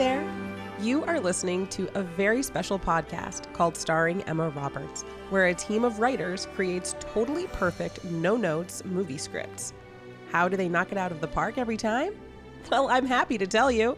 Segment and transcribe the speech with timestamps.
[0.00, 0.26] there.
[0.80, 5.84] You are listening to a very special podcast called Starring Emma Roberts, where a team
[5.84, 9.74] of writers creates totally perfect, no notes movie scripts.
[10.32, 12.14] How do they knock it out of the park every time?
[12.70, 13.96] Well, I'm happy to tell you.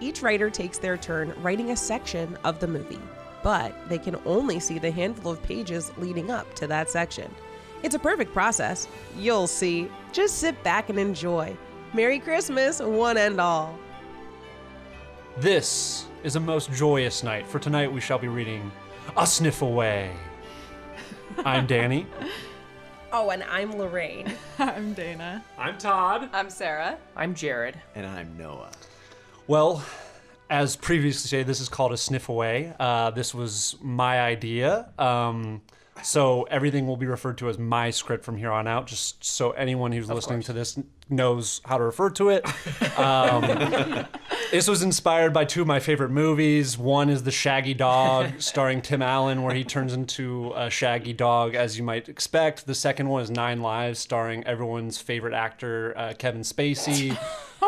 [0.00, 3.00] Each writer takes their turn writing a section of the movie,
[3.42, 7.30] but they can only see the handful of pages leading up to that section.
[7.82, 8.88] It's a perfect process.
[9.18, 9.90] You'll see.
[10.12, 11.54] Just sit back and enjoy.
[11.92, 13.78] Merry Christmas, one and all.
[15.38, 18.72] This is a most joyous night, for tonight we shall be reading
[19.18, 20.10] A Sniff Away.
[21.44, 22.06] I'm Danny.
[23.12, 24.30] Oh, and I'm Lorraine.
[24.58, 25.42] I'm Dana.
[25.56, 26.28] I'm Todd.
[26.34, 26.98] I'm Sarah.
[27.14, 27.74] I'm Jarad.
[27.94, 28.72] And I'm Noah.
[29.46, 29.82] Well,
[30.50, 32.74] as previously stated, this is called A Sniff Away.
[32.78, 34.90] Uh, this was my idea.
[34.98, 35.62] Um,
[36.02, 39.50] so everything will be referred to as my script from here on out, just so
[39.52, 42.44] anyone who's listening to this knows how to refer to it.
[42.98, 43.42] Um,
[44.50, 46.76] this was inspired by two of my favorite movies.
[46.76, 51.54] One is The Shaggy Dog, starring Tim Allen, where he turns into a shaggy dog,
[51.54, 52.66] as you might expect.
[52.66, 57.16] The second one is Nine Lives, starring everyone's favorite actor, uh, Kevin Spacey.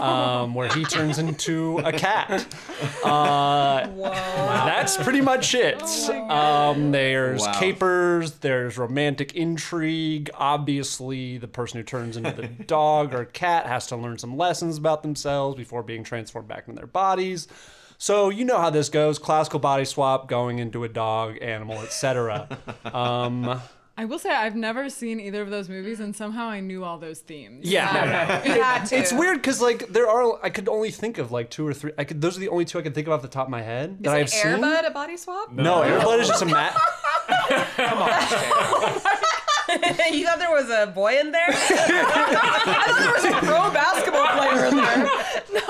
[0.00, 2.46] Um, where he turns into a cat.
[3.04, 3.86] Uh,
[4.66, 5.82] That's pretty much it.
[6.30, 7.58] um, there's Wow.
[7.58, 10.30] capers, there's romantic intrigue.
[10.34, 14.78] Obviously, the person who turns into the dog or cat has to learn some lessons
[14.78, 17.48] about themselves before being transformed back into their bodies.
[17.98, 22.48] So you know how this goes: classical body swap, going into a dog, animal, etc.
[22.84, 23.60] Um,
[23.98, 26.98] I will say I've never seen either of those movies, and somehow I knew all
[26.98, 27.68] those themes.
[27.68, 28.44] yeah.
[28.46, 28.92] You had.
[28.92, 31.90] It's weird because like there are I could only think of like two or three.
[31.98, 33.50] I could those are the only two I could think of off the top of
[33.50, 34.52] my head that I've Is seen.
[34.52, 35.50] Airbud a body swap?
[35.50, 36.74] No, Airbud is just a mat.
[37.76, 38.08] Come on.
[40.12, 41.48] you thought there was a boy in there?
[41.48, 41.52] I
[42.86, 45.10] thought there was a pro basketball player in there.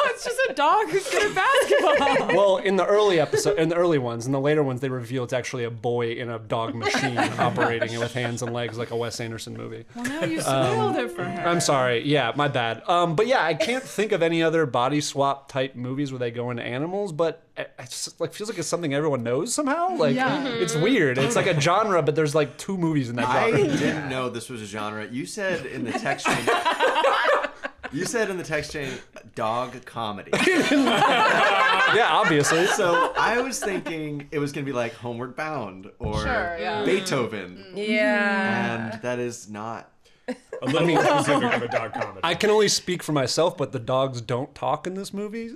[0.08, 2.36] No, it's just a dog who's good at basketball.
[2.36, 5.24] Well, in the early episode, in the early ones, in the later ones, they reveal
[5.24, 8.90] it's actually a boy in a dog machine operating it with hands and legs like
[8.90, 9.84] a Wes Anderson movie.
[9.94, 11.48] well, no, you spoiled it for her.
[11.48, 12.06] I'm sorry.
[12.06, 12.82] Yeah, my bad.
[12.88, 16.30] Um, but yeah, I can't think of any other body swap type movies where they
[16.30, 17.12] go into animals.
[17.12, 19.96] But it it just like feels like it's something everyone knows somehow.
[19.96, 20.46] Like Yeah.
[20.48, 21.18] it's weird.
[21.18, 23.76] It's like a genre, but there's like two movies in that I genre.
[23.76, 25.06] didn't know this was a genre.
[25.08, 26.36] You said in the text chain.
[27.92, 28.90] You said in the text chain,
[29.34, 30.30] dog comedy.
[30.42, 32.66] yeah, obviously.
[32.66, 36.84] So I was thinking it was gonna be like Homeward Bound or Sure, yeah.
[36.84, 38.92] Beethoven, yeah.
[38.92, 39.90] and that is not.
[40.60, 42.20] A little more specific of a dog comedy.
[42.22, 45.52] I can only speak for myself, but the dogs don't talk in this movie.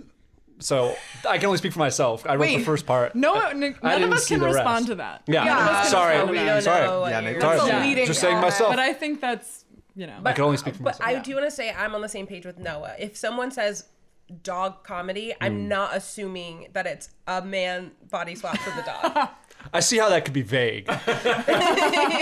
[0.61, 0.95] So
[1.29, 2.25] I can only speak for myself.
[2.27, 3.15] I wrote the first part.
[3.17, 4.87] No, n- none of didn't us see can respond rest.
[4.89, 5.23] to that.
[5.27, 5.45] Yeah.
[5.45, 6.13] None of Sorry.
[6.15, 6.45] respond to we that.
[6.47, 7.11] don't Sorry.
[7.11, 7.57] Yeah, maybe Sorry.
[7.59, 7.83] That's a Yeah.
[7.83, 8.71] leading Just saying myself.
[8.71, 9.62] But I think that's,
[9.95, 10.21] you know.
[10.25, 11.09] I can only speak for But myself.
[11.09, 12.95] I do want to say I'm on the same page with Noah.
[12.99, 13.85] If someone says
[14.43, 15.69] dog comedy, I'm mm.
[15.69, 19.29] not assuming that it's a man body swap for the dog.
[19.73, 20.87] I see how that could be vague.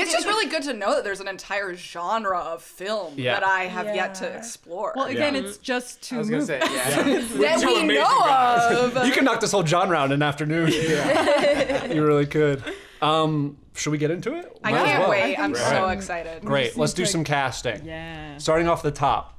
[0.02, 3.34] It's just really good to know that there's an entire genre of film Yeah.
[3.34, 4.36] that I have yet to Yeah.
[4.38, 4.92] explore.
[4.96, 5.42] well, again, Yeah.
[5.42, 6.68] it's just two I was gonna movies.
[6.68, 7.02] say, yeah.
[7.02, 8.96] that we amazing know guys.
[8.96, 9.06] of.
[9.06, 10.68] you can knock this whole genre out in an afternoon.
[10.72, 12.62] you really could.
[13.02, 14.58] Um, should we get into it?
[14.62, 15.10] I Might as can't well.
[15.10, 15.36] wait.
[15.38, 15.88] I'm think so so.
[15.88, 16.44] excited.
[16.44, 16.76] Great.
[16.76, 17.84] Let's do some casting.
[17.84, 18.36] Yeah.
[18.38, 19.38] Starting off the top.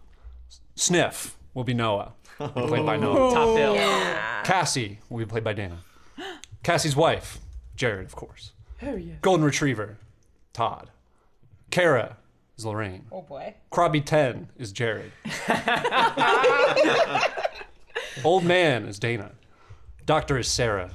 [0.75, 3.33] Sniff will be Noah, played by Noah.
[3.33, 3.75] Top bill.
[4.43, 5.79] Cassie will be played by Dana.
[6.63, 7.39] Cassie's wife,
[7.77, 8.53] Jarad, of course.
[8.81, 9.15] Oh yeah.
[9.21, 9.97] Golden Retriever,
[10.53, 10.89] Todd.
[11.69, 12.17] Kara
[12.57, 13.05] is Lorraine.
[13.11, 13.53] oh boy.
[13.71, 15.11] Krabby 10 is Jarad.
[18.23, 19.31] Old man is Dana.
[20.05, 20.91] Doctor is Sarah.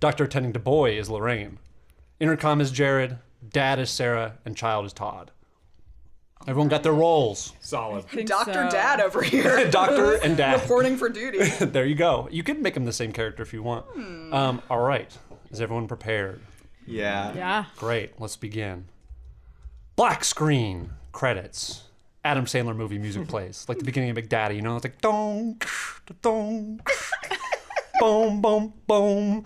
[0.00, 1.58] Doctor attending to boy is Lorraine.
[2.24, 3.18] Intercom is Jarad.
[3.50, 4.38] Dad is Sarah.
[4.46, 5.30] And child is Todd.
[6.46, 7.52] Everyone got their roles.
[7.60, 8.06] Solid.
[8.24, 8.54] Dr.
[8.54, 8.70] so.
[8.70, 9.70] Dad over here.
[9.70, 10.62] Doctor and dad.
[10.62, 11.44] Reporting for duty.
[11.60, 12.26] there you go.
[12.30, 13.84] You can make them the same character if you want.
[13.88, 14.32] Hmm.
[14.32, 15.14] Um, all right.
[15.50, 16.40] Is everyone prepared?
[16.86, 17.34] Yeah.
[17.34, 17.64] Yeah.
[17.76, 18.18] Great.
[18.18, 18.86] Let's begin.
[19.94, 21.82] Black screen credits.
[22.24, 24.56] Adam Sandler movie music plays like the beginning of Big Daddy.
[24.56, 25.60] You know, it's like dong,
[26.22, 26.80] dong,
[28.00, 29.44] boom, boom, boom.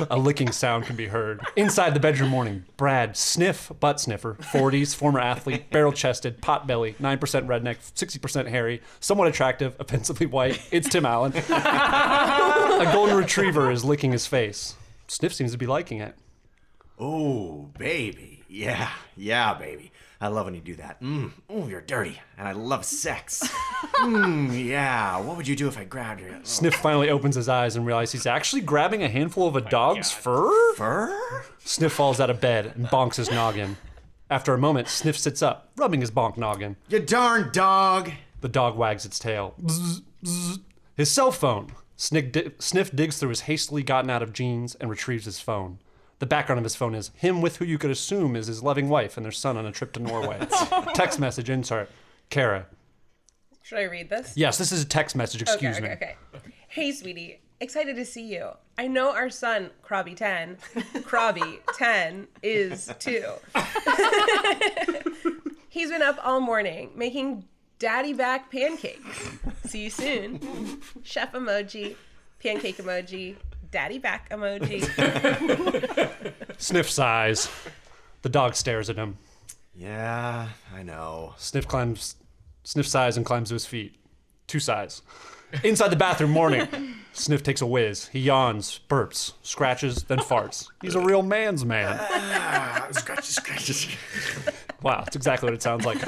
[0.10, 1.40] A licking sound can be heard.
[1.56, 6.94] Inside the bedroom morning, Brad Sniff, butt sniffer, 40s, former athlete, barrel chested, pot belly,
[7.00, 10.60] 9% redneck, 60% hairy, somewhat attractive, offensively white.
[10.70, 11.32] It's Tim Allen.
[11.36, 14.74] A golden retriever is licking his face.
[15.08, 16.14] Sniff seems to be liking it.
[16.98, 18.42] Oh, baby.
[18.48, 19.92] Yeah, yeah, baby.
[20.20, 21.00] I love when you do that.
[21.02, 21.30] Mm.
[21.50, 23.42] Oh, you're dirty, and I love sex.
[23.96, 25.18] mm, yeah.
[25.20, 28.12] What would you do if I grabbed your Sniff finally opens his eyes and realizes
[28.12, 30.74] he's actually grabbing a handful of a dog's fur.
[30.74, 31.44] fur?
[31.58, 33.76] Sniff falls out of bed and bonks his noggin.
[34.30, 36.76] After a moment, Sniff sits up, rubbing his bonk noggin.
[36.88, 38.10] You darn dog.
[38.40, 39.54] The dog wags its tail.
[39.62, 40.60] Bzz, bzz.
[40.96, 41.72] His cell phone.
[41.96, 45.78] Snick di- Sniff digs through his hastily gotten out of jeans and retrieves his phone.
[46.18, 48.88] The background of his phone is him with who you could assume is his loving
[48.88, 50.38] wife and their son on a trip to Norway.
[50.94, 51.90] text message insert.
[52.30, 52.66] Kara.
[53.62, 54.32] Should I read this?
[54.36, 55.42] Yes, this is a text message.
[55.42, 55.92] Excuse okay, me.
[55.92, 56.52] okay, okay.
[56.68, 57.40] Hey, sweetie.
[57.60, 58.50] Excited to see you.
[58.78, 60.56] I know our son, Krabby 10,
[61.02, 63.24] Krabby 10, is too.
[65.68, 67.44] He's been up all morning making
[67.78, 69.30] daddy back pancakes.
[69.64, 70.80] See you soon.
[71.02, 71.96] Chef emoji,
[72.42, 73.36] pancake emoji,
[73.76, 74.80] daddy back emoji.
[76.58, 77.50] Sniff sighs.
[78.22, 79.18] The dog stares at him.
[79.74, 81.34] Yeah, I know.
[81.36, 82.16] Sniff climbs,
[82.64, 83.96] Sniff sighs and climbs to his feet.
[84.46, 85.02] Two sighs.
[85.62, 86.66] Inside the bathroom, morning.
[87.12, 88.08] Sniff takes a whiz.
[88.08, 90.68] He yawns, burps, scratches, then farts.
[90.80, 91.98] He's a real man's man.
[92.00, 93.88] Ah, scratches, scratches.
[94.82, 95.98] Wow, that's exactly what it sounds like.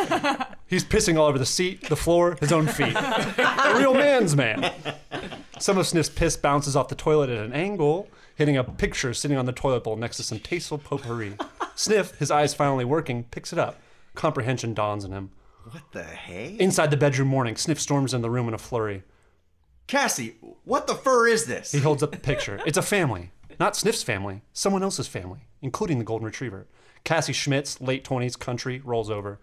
[0.69, 2.95] He's pissing all over the seat, the floor, his own feet.
[2.97, 4.73] A real man's man.
[5.61, 9.37] Some of Sniff's piss bounces off the toilet at an angle, hitting a picture sitting
[9.37, 11.35] on the toilet bowl next to some tasteful potpourri.
[11.75, 13.79] Sniff, his eyes finally working, picks it up.
[14.15, 15.31] Comprehension dawns on him.
[15.71, 16.57] What the hey?
[16.59, 19.03] Inside the bedroom morning, Sniff storms in the room in a flurry.
[19.87, 21.73] Cassie, what the fur is this?
[21.73, 22.61] He holds up the picture.
[22.67, 23.31] It's a family.
[23.61, 26.67] Not Sniff's family, someone else's family, including the golden retriever.
[27.05, 29.41] Cassie Schmitz, late 20s, country, rolls over.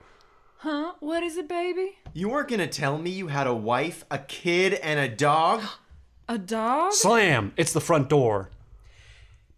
[0.57, 0.94] Huh?
[1.00, 1.97] What is it, baby?
[2.13, 5.62] You weren't gonna tell me you had a wife, a kid, and a dog?
[6.27, 6.94] A dog?
[6.94, 7.54] Slam!
[7.56, 8.50] It's the front door.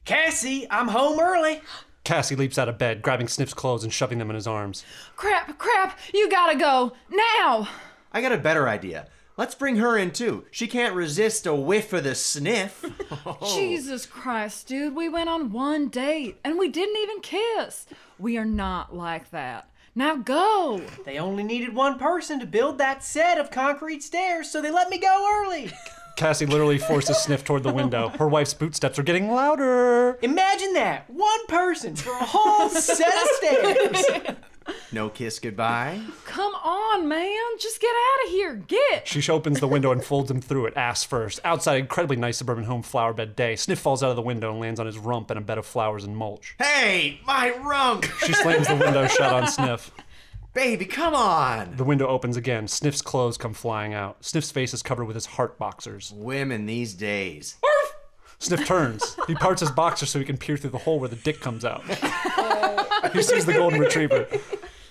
[0.03, 1.61] Cassie, I'm home early.
[2.03, 4.83] Cassie leaps out of bed, grabbing Sniff's clothes and shoving them in his arms.
[5.15, 6.93] Crap, crap, you gotta go.
[7.09, 7.69] Now!
[8.11, 9.07] I got a better idea.
[9.37, 10.45] Let's bring her in too.
[10.51, 12.83] She can't resist a whiff of the sniff.
[13.25, 13.55] Oh.
[13.57, 17.85] Jesus Christ, dude, we went on one date and we didn't even kiss.
[18.17, 19.69] We are not like that.
[19.95, 20.81] Now go!
[21.03, 24.89] They only needed one person to build that set of concrete stairs, so they let
[24.89, 25.71] me go early.
[26.17, 28.09] Cassie literally forces Sniff toward the window.
[28.09, 30.17] Her wife's bootsteps are getting louder.
[30.23, 31.07] Imagine that.
[31.09, 34.05] One person for a whole set of stairs.
[34.91, 36.01] No kiss goodbye.
[36.25, 38.55] Come on, man, just get out of here.
[38.55, 39.07] Get!
[39.07, 41.39] She opens the window and folds him through it, ass first.
[41.45, 43.55] Outside, incredibly nice suburban home flower bed day.
[43.55, 45.65] Sniff falls out of the window and lands on his rump in a bed of
[45.65, 46.55] flowers and mulch.
[46.57, 48.05] Hey, my rump!
[48.25, 49.91] She slams the window shut on Sniff.
[50.57, 51.75] Baby, come on!
[51.75, 52.67] The window opens again.
[52.67, 54.25] Sniff's clothes come flying out.
[54.25, 56.11] Sniff's face is covered with his heart boxers.
[56.15, 57.57] Women these days.
[58.39, 59.15] Sniff turns.
[59.27, 61.63] He parts his boxers so he can peer through the hole where the dick comes
[61.63, 61.83] out.
[63.13, 64.27] He sees the golden retriever.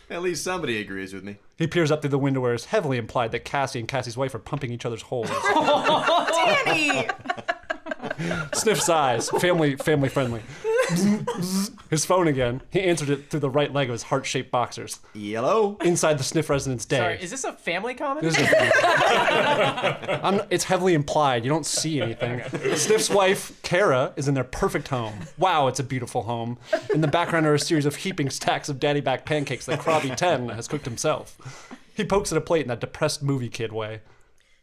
[0.08, 1.38] At least somebody agrees with me.
[1.56, 4.32] He peers up through the window where it's heavily implied that Cassie and Cassie's wife
[4.36, 5.28] are pumping each other's holes.
[6.64, 7.08] Danny!
[8.54, 9.28] Sniff sighs.
[9.30, 10.42] Family, family friendly.
[11.90, 12.62] His phone again.
[12.70, 15.00] He answered it through the right leg of his heart-shaped boxers.
[15.14, 15.76] Yellow?
[15.82, 16.98] Inside the Sniff residence day.
[16.98, 18.28] Sorry, is this a family comedy?
[18.28, 18.48] This is
[20.22, 21.44] I'm, it's heavily implied.
[21.44, 22.42] You don't see anything.
[22.76, 25.14] Sniff's wife, Kara, is in their perfect home.
[25.38, 26.58] Wow, it's a beautiful home.
[26.94, 30.14] In the background are a series of heaping stacks of daddy back pancakes that Krabby
[30.16, 31.70] 10 has cooked himself.
[31.94, 34.02] He pokes at a plate in that depressed movie kid way.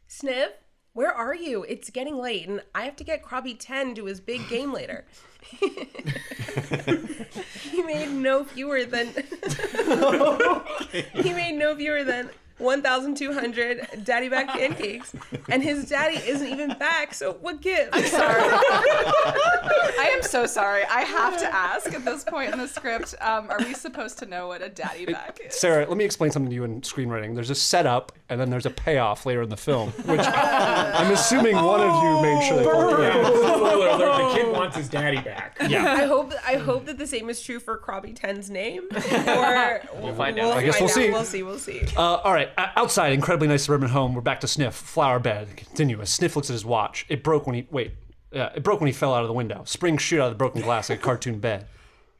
[0.08, 0.52] Sniff,
[0.94, 1.64] where are you?
[1.64, 5.06] It's getting late, and I have to get Krabby 10 to his big game later.
[7.72, 9.08] he made no fewer than.
[11.14, 12.30] he made no fewer than
[12.64, 15.14] 1,200 daddy back pancakes,
[15.50, 17.90] and his daddy isn't even back, so what gives?
[17.94, 18.42] I'm sorry.
[18.44, 20.84] I am so sorry.
[20.86, 24.26] I have to ask at this point in the script um, are we supposed to
[24.26, 25.56] know what a daddy back is?
[25.56, 27.36] Sarah, let me explain something to you in screenwriting.
[27.36, 31.56] There's a setup, and then there's a payoff later in the film, which I'm assuming
[31.56, 33.44] one of you made sure they pulled through.
[33.54, 35.58] Spoiler alert, the kid wants his daddy back.
[35.68, 35.92] Yeah.
[35.94, 38.88] I hope I hope that the same is true for Krabby 10's name.
[38.92, 40.58] Or we'll find out.
[40.58, 41.12] I guess we'll find see.
[41.12, 41.44] We'll see.
[41.44, 41.82] We'll see.
[41.96, 44.14] Uh, all right, outside, incredibly nice suburban home.
[44.14, 46.12] We're back to Sniff, flower bed, continuous.
[46.12, 47.06] Sniff looks at his watch.
[47.10, 47.94] It broke when he wait.
[48.32, 49.64] Yeah, it broke when he fell out of the window.
[49.66, 51.68] Spring shoot out of the broken glass like a cartoon bed.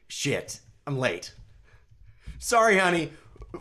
[0.08, 1.34] Shit, I'm late.
[2.38, 3.12] Sorry, honey.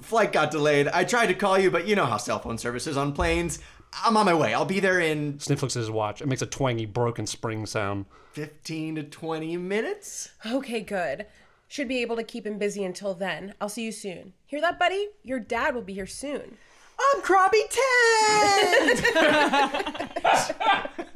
[0.02, 0.88] Flight got delayed.
[0.88, 3.60] I tried to call you, but you know how cell phone service is on planes.
[4.04, 4.54] I'm on my way.
[4.54, 6.22] I'll be there in Sniff looks at his watch.
[6.22, 8.06] It makes a twangy, broken spring sound.
[8.34, 10.32] 15 to 20 minutes.
[10.46, 11.28] Okay, good.
[11.74, 13.56] Should be able to keep him busy until then.
[13.60, 14.34] I'll see you soon.
[14.46, 15.08] Hear that, buddy?
[15.24, 16.56] Your dad will be here soon.
[17.02, 17.64] I'm Krabby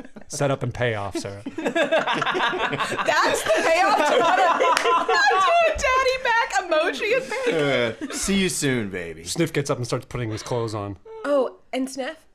[0.02, 0.24] 10!
[0.28, 1.44] Set up and pay off, Sarah.
[1.46, 8.10] That's the payoff to what a, to a daddy back emoji and pancake.
[8.10, 9.26] Uh, see you soon, baby.
[9.26, 10.98] Sniff gets up and starts putting his clothes on.
[11.24, 12.26] Oh, and Sniff?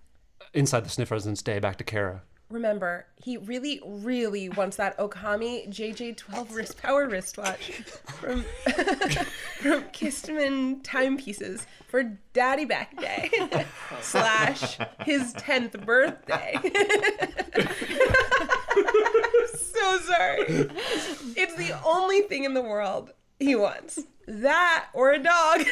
[0.54, 2.22] Inside the Sniff residence day, back to Kara.
[2.52, 7.72] Remember, he really, really wants that Okami JJ12 wrist power wristwatch
[8.06, 8.42] from
[9.60, 13.30] from Kistman Timepieces for Daddy Back Day
[14.00, 16.54] slash his tenth birthday.
[19.54, 20.44] so sorry.
[21.36, 24.00] It's the only thing in the world he wants.
[24.40, 25.60] That or a dog.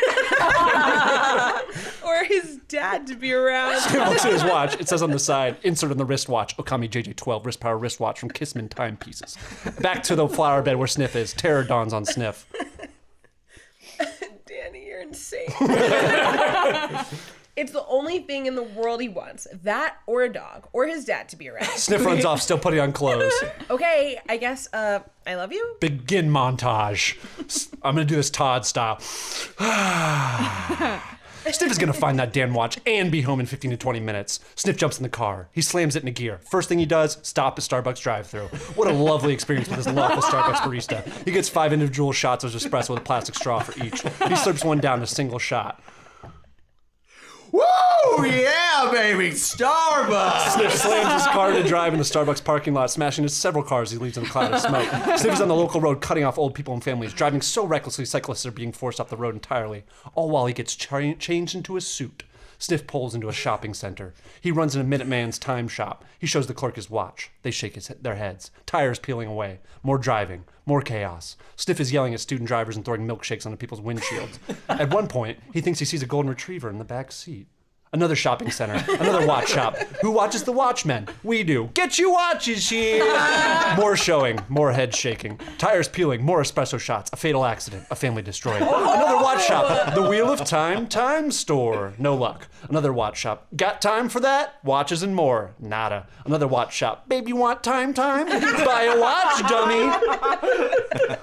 [2.04, 3.72] or his dad to be around.
[3.94, 4.78] Looks at his watch.
[4.78, 8.30] It says on the side, insert on the wristwatch, Okami JJ12 wrist power wristwatch from
[8.30, 9.38] Kissman Timepieces.
[9.80, 11.32] Back to the flower bed where Sniff is.
[11.32, 12.46] Terror dawns on Sniff.
[14.46, 15.48] Danny, you're insane.
[17.60, 19.46] It's the only thing in the world he wants.
[19.62, 21.66] That or a dog or his dad to be around.
[21.76, 23.32] Sniff runs off, still putting on clothes.
[23.70, 25.76] Okay, I guess uh I love you.
[25.80, 27.16] Begin montage.
[27.82, 28.98] I'm gonna do this Todd style.
[31.52, 34.40] Sniff is gonna find that damn watch and be home in 15 to 20 minutes.
[34.56, 35.48] Sniff jumps in the car.
[35.52, 36.40] He slams it into gear.
[36.50, 38.46] First thing he does, stop at Starbucks drive-through.
[38.74, 41.04] What a lovely experience with his lawful Starbucks barista.
[41.24, 44.02] He gets five individual shots of espresso with a plastic straw for each.
[44.02, 45.82] He slurps one down in a single shot.
[47.52, 48.24] Woo!
[48.24, 49.30] Yeah, baby!
[49.30, 50.54] Starbucks!
[50.54, 53.90] Sniff slams his car to drive in the Starbucks parking lot, smashing into several cars
[53.90, 54.88] he leaves in a cloud of smoke.
[55.18, 58.04] Sniff is on the local road, cutting off old people and families, driving so recklessly
[58.04, 61.76] cyclists are being forced off the road entirely, all while he gets cha- changed into
[61.76, 62.22] a suit.
[62.60, 64.12] Sniff pulls into a shopping center.
[64.40, 66.04] He runs in into Minuteman's time shop.
[66.18, 67.30] He shows the clerk his watch.
[67.42, 68.50] They shake his, their heads.
[68.66, 69.60] Tires peeling away.
[69.82, 70.44] More driving.
[70.66, 71.38] More chaos.
[71.56, 74.38] Sniff is yelling at student drivers and throwing milkshakes onto people's windshields.
[74.68, 77.46] at one point, he thinks he sees a golden retriever in the back seat.
[77.92, 79.76] Another shopping center, another watch shop.
[80.00, 81.08] Who watches the Watchmen?
[81.24, 81.70] We do.
[81.74, 83.04] Get you watches here!
[83.76, 85.38] More showing, more head shaking.
[85.58, 88.62] Tires peeling, more espresso shots, a fatal accident, a family destroyed.
[88.62, 91.92] Another watch shop, the Wheel of Time Time Store.
[91.98, 92.46] No luck.
[92.68, 93.48] Another watch shop.
[93.56, 94.60] Got time for that?
[94.62, 95.56] Watches and more.
[95.58, 96.06] Nada.
[96.24, 97.08] Another watch shop.
[97.08, 98.26] Baby want time time?
[98.28, 99.90] Buy a watch, dummy.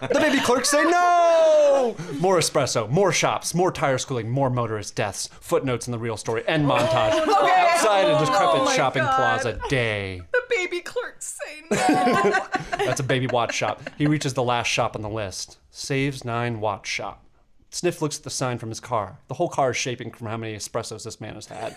[0.01, 1.95] The baby clerks say no!
[2.19, 6.43] More espresso, more shops, more tire schooling, more motorist deaths, footnotes in the real story,
[6.57, 6.75] end oh.
[6.75, 7.27] montage.
[7.27, 9.15] Outside a decrepit Oh shopping God.
[9.15, 10.21] plaza day.
[10.31, 12.47] The baby clerks say no.
[12.85, 13.81] That's a baby watch shop.
[13.97, 15.57] He reaches the last shop on the list.
[15.69, 17.23] Saves Nine Watch Shop.
[17.69, 19.19] Sniff looks at the sign from his car.
[19.27, 21.75] The whole car is shaking from how many espressos this man has had.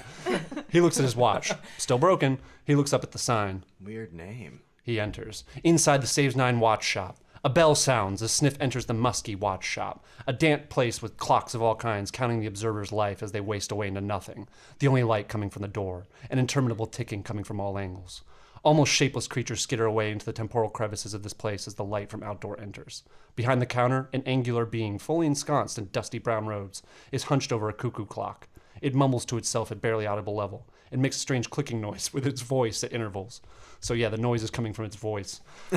[0.71, 1.53] He looks at his watch.
[1.79, 2.39] Still broken.
[2.65, 3.65] He looks up at the sign.
[3.85, 4.61] Weird name.
[4.83, 5.45] He enters.
[5.65, 7.19] Inside the Saves Nine watch shop.
[7.42, 11.54] A bell sounds as Sniff enters the musky watch shop, a damp place with clocks
[11.54, 14.47] of all kinds counting the observer's life as they waste away into nothing,
[14.78, 18.25] the only light coming from the door, an interminable ticking coming from all angles.
[18.62, 22.11] Almost shapeless creatures skitter away into the temporal crevices of this place as the light
[22.11, 23.04] from outdoor enters.
[23.37, 27.70] Behind the counter, an angular being, fully ensconced in dusty brown robes, is hunched over
[27.70, 28.49] a cuckoo clock.
[28.82, 30.66] It mumbles to itself at barely audible level.
[30.90, 33.40] It makes a strange clicking noise with its voice at intervals.
[33.80, 35.40] So yeah, the noise is coming from its voice.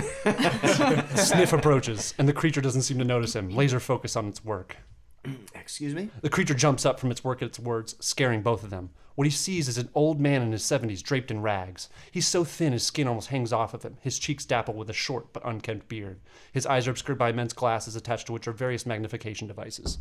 [1.15, 4.77] Sniff approaches, and the creature doesn't seem to notice him, laser focus on its work.
[5.55, 6.10] Excuse me?
[6.22, 8.89] The creature jumps up from its work at its words, scaring both of them.
[9.15, 11.88] What he sees is an old man in his 70s draped in rags.
[12.12, 14.93] He's so thin his skin almost hangs off of him, his cheeks dapple with a
[14.93, 16.20] short but unkempt beard.
[16.51, 20.00] His eyes are obscured by immense glasses attached to which are various magnification devices.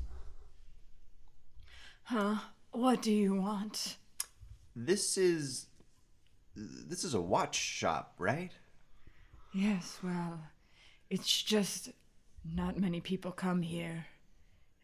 [2.05, 2.37] Huh?
[2.71, 3.99] What do you want?
[4.75, 5.67] This is.
[6.55, 8.53] This is a watch shop, right?
[9.55, 10.39] Yes, well,
[11.09, 11.91] it's just
[12.45, 14.07] not many people come here.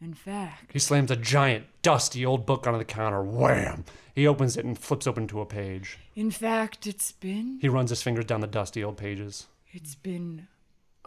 [0.01, 3.23] In fact, He slams a giant, dusty old book onto the counter.
[3.23, 3.85] Wham!
[4.15, 5.99] He opens it and flips open to a page.
[6.15, 9.47] in fact, it's been He runs his fingers down the dusty old pages.
[9.73, 10.47] it's been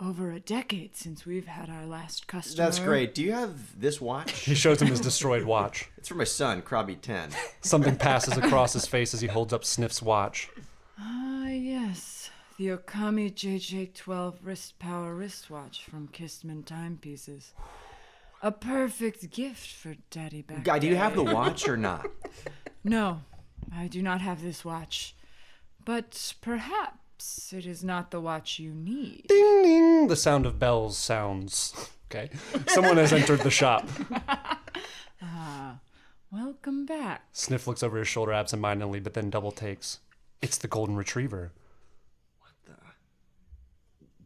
[0.02, 2.66] over a decade since we've had our last customer.
[2.66, 3.14] That's great.
[3.14, 4.32] Do you have this watch?
[4.32, 5.90] He shows him his destroyed watch.
[6.02, 7.30] It's for my son, Krabby 10.
[7.62, 10.50] Something passes across his face as he holds up Sniff's watch.
[10.98, 12.32] Ah, yes.
[12.58, 17.54] The Okami JJ12 wrist power wristwatch from Kistman Timepieces.
[18.42, 20.64] A perfect gift for Daddy Back.
[20.64, 22.08] Guy, do you have the watch or not?
[22.84, 23.22] No,
[23.72, 25.16] I do not have this watch.
[25.86, 26.98] But perhaps
[27.54, 29.26] it is not the watch you need.
[29.28, 30.08] Ding ding!
[30.08, 31.74] The sound of bells sounds.
[32.14, 32.30] Okay.
[32.68, 33.88] Someone has entered the shop.
[35.22, 35.80] Ah,
[36.32, 37.24] Welcome back.
[37.32, 40.00] Sniff looks over his shoulder absentmindedly, but then double takes.
[40.42, 41.52] It's the golden retriever.
[42.40, 42.74] What the?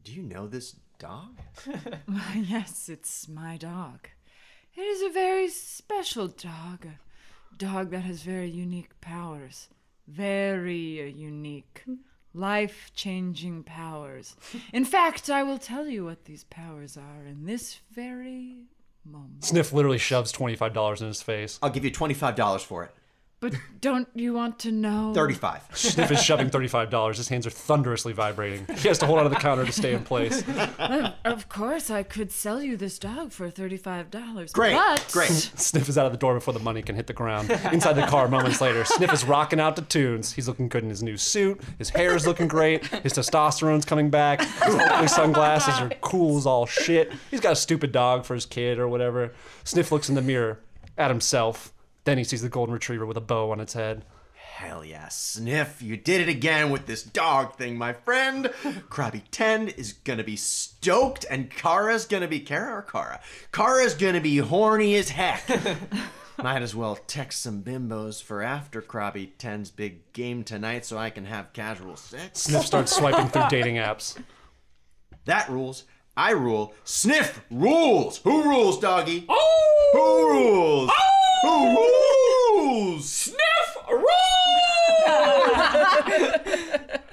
[0.04, 1.38] Do you know this dog?
[2.36, 4.08] yes, it's my dog.
[4.76, 6.86] It is a very special dog.
[6.86, 9.68] A dog that has very unique powers.
[10.08, 11.84] Very uh, unique.
[12.36, 14.36] Life changing powers.
[14.74, 18.58] In fact, I will tell you what these powers are in this very
[19.06, 19.46] moment.
[19.46, 21.58] Sniff literally shoves $25 in his face.
[21.64, 22.92] I'll give you $25 for it.
[23.42, 25.12] But don't you want to know?
[25.14, 25.68] 35.
[25.74, 27.18] Sniff is shoving $35.
[27.18, 28.66] His hands are thunderously vibrating.
[28.78, 30.44] He has to hold onto the counter to stay in place.
[31.26, 34.52] Of course, I could sell you this dog for thirty-five dollars.
[34.54, 35.30] Great, but great.
[35.30, 37.50] Sniff is out of the door before the money can hit the ground.
[37.72, 40.34] Inside the car, moments later, Sniff is rocking out to tunes.
[40.34, 41.62] He's looking good in his new suit.
[41.78, 42.86] His hair is looking great.
[42.88, 44.42] His testosterone's coming back.
[44.42, 47.12] His ugly sunglasses are cool as all shit.
[47.30, 49.34] He's got a stupid dog for his kid or whatever.
[49.64, 50.60] Sniff looks in the mirror
[50.98, 51.74] at himself.
[52.06, 54.06] Then he sees the golden retriever with a bow on its head.
[54.34, 58.46] Hell yeah, Sniff, you did it again with this dog thing, my friend.
[58.90, 63.20] Krabby 10 is gonna be stoked, and Kara's gonna be Kara or Kara?
[63.52, 65.44] Kara's gonna be horny as heck.
[66.42, 71.10] Might as well text some bimbos for after Krabby 10's big game tonight so I
[71.10, 72.42] can have casual sex.
[72.42, 74.18] Sniff starts swiping through dating apps.
[75.26, 75.84] That rules.
[76.16, 76.74] I rule.
[76.86, 78.20] Sniff rules.
[78.20, 79.26] Who rules, doggy?
[79.28, 79.92] Oh!
[79.94, 80.90] Who rules?
[80.90, 81.15] Who
[81.46, 83.12] rules?
[83.12, 83.38] Sniff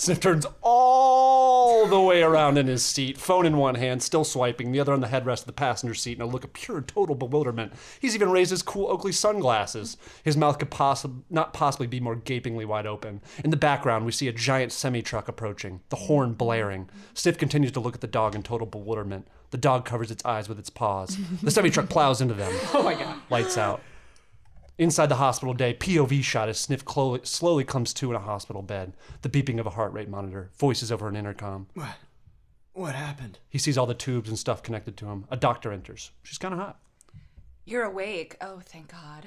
[0.00, 4.72] Sniff turns all the way around in his seat, phone in one hand, still swiping,
[4.72, 7.14] the other on the headrest of the passenger seat in a look of pure total
[7.14, 7.74] bewilderment.
[8.00, 9.98] He's even raised his cool Oakley sunglasses.
[10.24, 13.20] His mouth could possi- not possibly be more gapingly wide open.
[13.44, 16.88] In the background, we see a giant semi truck approaching, the horn blaring.
[17.12, 19.28] Sniff continues to look at the dog in total bewilderment.
[19.50, 21.16] The dog covers its eyes with its paws.
[21.42, 22.52] The semi truck plows into them.
[22.74, 23.16] Oh my god.
[23.30, 23.82] Lights out.
[24.78, 28.62] Inside the hospital day, POV shot as Sniff clo- slowly comes to in a hospital
[28.62, 28.94] bed.
[29.22, 31.66] The beeping of a heart rate monitor, voices over an intercom.
[31.74, 31.96] What?
[32.72, 33.40] What happened?
[33.48, 35.26] He sees all the tubes and stuff connected to him.
[35.30, 36.12] A doctor enters.
[36.22, 36.78] She's kind of hot.
[37.66, 38.36] You're awake.
[38.40, 39.26] Oh, thank God.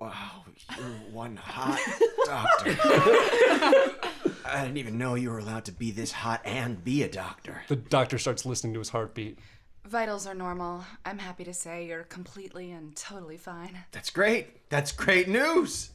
[0.00, 0.44] Wow,
[0.76, 1.80] you're one hot
[2.26, 2.76] doctor.
[4.44, 7.62] I didn't even know you were allowed to be this hot and be a doctor.
[7.68, 9.38] The doctor starts listening to his heartbeat.
[9.84, 10.84] Vitals are normal.
[11.04, 13.78] I'm happy to say you're completely and totally fine.
[13.92, 14.68] That's great.
[14.68, 15.90] That's great news.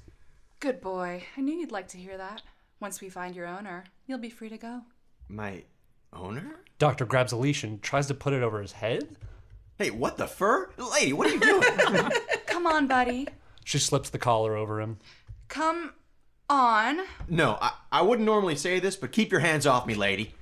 [0.59, 1.23] Good boy.
[1.37, 2.41] I knew you'd like to hear that.
[2.79, 4.81] Once we find your owner, you'll be free to go.
[5.27, 5.63] My
[6.13, 6.61] owner?
[6.79, 9.15] Doctor grabs a leash and tries to put it over his head.
[9.77, 10.69] Hey, what the fur?
[10.77, 12.09] Lady, what are you doing?
[12.47, 13.27] Come on, buddy.
[13.63, 14.97] She slips the collar over him.
[15.47, 15.93] Come
[16.49, 16.99] on.
[17.27, 20.33] no, I, I wouldn't normally say this, but keep your hands off me, lady.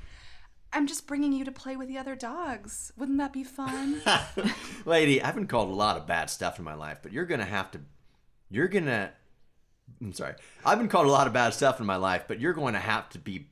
[0.71, 2.91] I'm just bringing you to play with the other dogs.
[2.95, 4.01] Wouldn't that be fun?
[4.85, 7.45] Lady, I've been called a lot of bad stuff in my life, but you're gonna
[7.45, 7.79] have to.
[8.51, 9.11] You're gonna.
[9.99, 10.35] I'm sorry.
[10.63, 12.79] I've been called a lot of bad stuff in my life, but you're going to
[12.79, 13.47] have to be.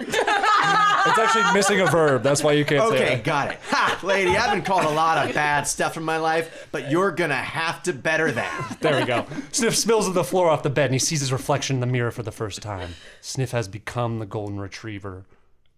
[0.00, 2.22] It's actually missing a verb.
[2.22, 3.58] That's why you can't say Okay, got it.
[3.68, 4.00] Ha!
[4.02, 7.34] Lady, I've been called a lot of bad stuff in my life, but you're gonna
[7.34, 8.78] have to better that.
[8.80, 9.26] There we go.
[9.52, 11.86] Sniff spills to the floor off the bed and he sees his reflection in the
[11.86, 12.94] mirror for the first time.
[13.20, 15.24] Sniff has become the golden retriever.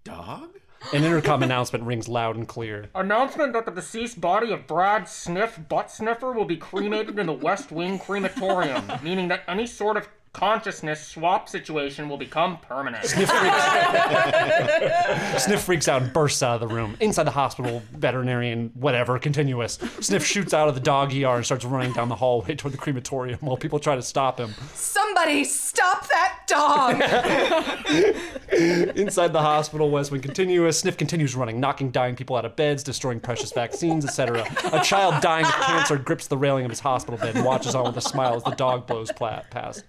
[0.05, 0.51] Dog?
[0.93, 2.89] An intercom announcement rings loud and clear.
[2.95, 7.33] Announcement that the deceased body of Brad Sniff, butt sniffer, will be cremated in the
[7.33, 13.03] West Wing crematorium, meaning that any sort of consciousness swap situation will become permanent.
[13.07, 13.57] Sniff freaks,
[15.45, 16.95] Sniff freaks out and bursts out of the room.
[17.01, 19.79] Inside the hospital, veterinarian, whatever, continuous.
[20.01, 22.79] Sniff shoots out of the dog ER and starts running down the hallway toward the
[22.79, 24.53] crematorium while people try to stop him.
[24.75, 27.01] Somebody stop that dog!
[28.99, 30.81] Inside the hospital, West Wing continuous.
[30.81, 34.47] Sniff continues running, knocking dying people out of beds, destroying precious vaccines, etc.
[34.71, 37.87] A child dying of cancer grips the railing of his hospital bed and watches on
[37.87, 39.85] with a smile as the dog blows pla- past.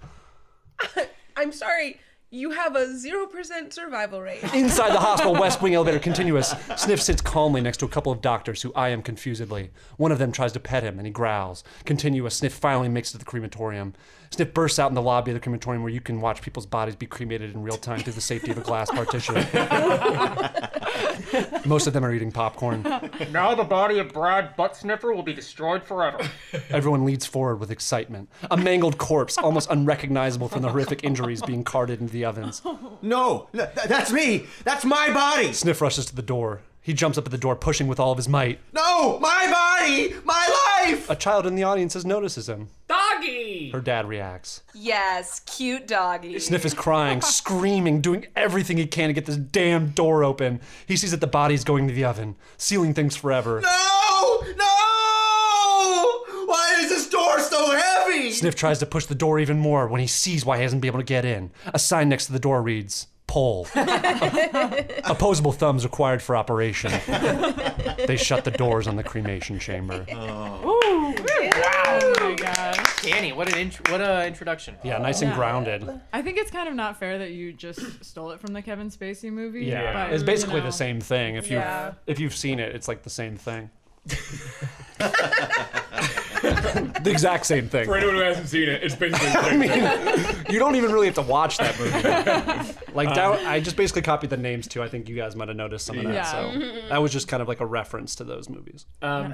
[1.38, 2.00] I'm sorry.
[2.30, 4.44] You have a 0% survival rate.
[4.54, 8.22] Inside the hospital West Wing elevator continuous, Sniff sits calmly next to a couple of
[8.22, 9.70] doctors who eye him confusedly.
[9.96, 11.64] One of them tries to pet him and he growls.
[11.86, 13.94] Continuous, Sniff finally makes it to the crematorium.
[14.32, 16.96] Sniff bursts out in the lobby of the crematorium where you can watch people's bodies
[16.96, 19.36] be cremated in real time through the safety of a glass partition.
[21.66, 22.82] Most of them are eating popcorn.
[23.32, 26.20] now the body of Brad Butt Sniffer will be destroyed forever.
[26.70, 28.30] Everyone leads forward with excitement.
[28.52, 32.62] A mangled corpse, almost unrecognizable from the horrific injuries being carted into the ovens.
[33.02, 34.46] No, th- th- that's me.
[34.64, 35.54] That's my body.
[35.54, 36.62] Sniff rushes to the door.
[36.88, 38.60] He jumps up at the door, pushing with all of his might.
[38.72, 41.10] No, my body, my life.
[41.10, 42.70] A child in the audience notices him.
[42.88, 43.72] Doggy!
[43.72, 44.62] Her dad reacts.
[44.74, 46.40] yes, cute doggy.
[46.40, 50.62] Sniff is crying, screaming, doing everything he can to get this damn door open.
[50.88, 53.60] He sees that the body's going to the oven, sealing things forever.
[53.60, 54.74] No, no.
[56.46, 58.32] Why is this door so heavy?
[58.32, 60.88] Sniff tries to push the door even more when he sees why he hasn't been
[60.88, 61.52] able to get in.
[61.74, 63.68] A sign next to the door reads, Pull.
[65.04, 66.92] Opposable thumbs required for operation.
[68.08, 70.06] they shut the doors on the cremation chamber.
[70.10, 71.14] Oh
[72.20, 73.02] my gosh.
[73.04, 74.76] Danny, what an int- what a introduction.
[74.84, 75.88] Yeah, nice and grounded.
[76.14, 78.90] I think it's kind of not fair that you just stole it from the Kevin
[78.90, 79.66] Spacey movie.
[79.66, 81.36] Yeah, but, it's basically you know, the same thing.
[81.36, 81.94] If you Yeah.
[82.08, 83.70] if you've seen it, it's like the same thing.
[87.04, 87.86] the exact same thing.
[87.86, 89.44] For anyone who hasn't seen it, it's basically the
[90.24, 90.54] same thing.
[90.54, 92.74] You don't even really have to watch that movie.
[92.94, 94.84] like down, I just basically copied the names too.
[94.84, 96.14] I think you guys might have noticed some of that.
[96.14, 96.32] Yeah.
[96.32, 98.86] So that was just kind of like a reference to those movies.
[99.02, 99.34] Um,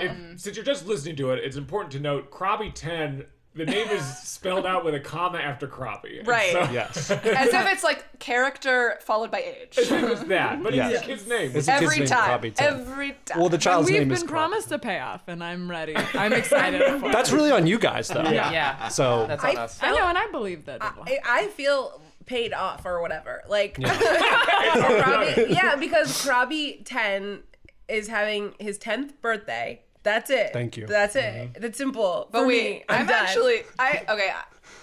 [0.00, 3.88] if, since you're just listening to it, it's important to note Krabby 10, the name
[3.88, 6.24] is spelled out with a comma after Krabby.
[6.26, 6.52] Right.
[6.52, 7.10] So, Yes.
[7.10, 9.76] As if it's like character followed by age.
[9.76, 10.90] it was that, but Yeah.
[10.90, 11.50] it's a kid's name.
[11.54, 12.40] It's a kid's Every name, time.
[12.40, 12.72] Krabby Ten.
[12.80, 13.38] Every time.
[13.40, 14.28] Well, the And child's we've been is Krabby.
[14.28, 15.96] promised a payoff, and I'm ready.
[16.14, 17.34] I'm excited for That's it.
[17.34, 18.22] really on you guys, though.
[18.22, 18.52] Yeah.
[18.52, 18.88] yeah.
[18.88, 19.78] So That's on I- us.
[19.82, 20.80] I know, and I believe that.
[20.82, 23.42] I, I feel paid off or whatever.
[23.48, 27.40] Like, Krabby, yeah, because Krabby 10
[27.88, 29.82] is having his 10th birthday.
[30.02, 30.52] That's it.
[30.52, 30.86] Thank you.
[30.86, 31.56] That's it.
[31.60, 32.28] That's simple.
[32.30, 33.16] But For wait, me, I'm, I'm, done.
[33.24, 34.30] actually I okay.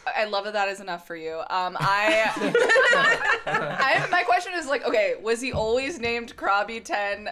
[0.07, 1.37] I, I love that that is enough for you.
[1.49, 2.31] Um, I,
[3.47, 7.29] I my question is like, okay, was he always named Krabby Ten?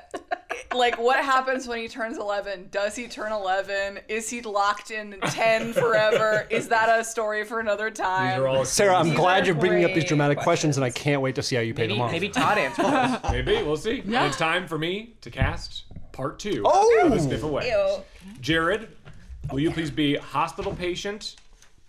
[0.74, 2.68] Like, what happens when he turns eleven?
[2.72, 4.00] Does he turn eleven?
[4.08, 6.48] Is he locked in ten forever?
[6.50, 8.42] Is that a story for another These time?
[8.42, 11.22] are all Sarah, I'm These glad you're bringing up these dramatic questions, and I can't
[11.22, 12.12] wait to see how you pay Maybe, them off.
[12.12, 13.22] maybe Todd answers.
[13.32, 14.02] Maybe, we'll see.
[14.06, 14.26] Yeah.
[14.28, 17.02] It's time for me to cast part two Oh!
[17.06, 17.68] of the Sniff Away.
[17.70, 17.98] Ew.
[18.40, 18.88] Jarad,
[19.52, 21.36] will you please be hospital patient,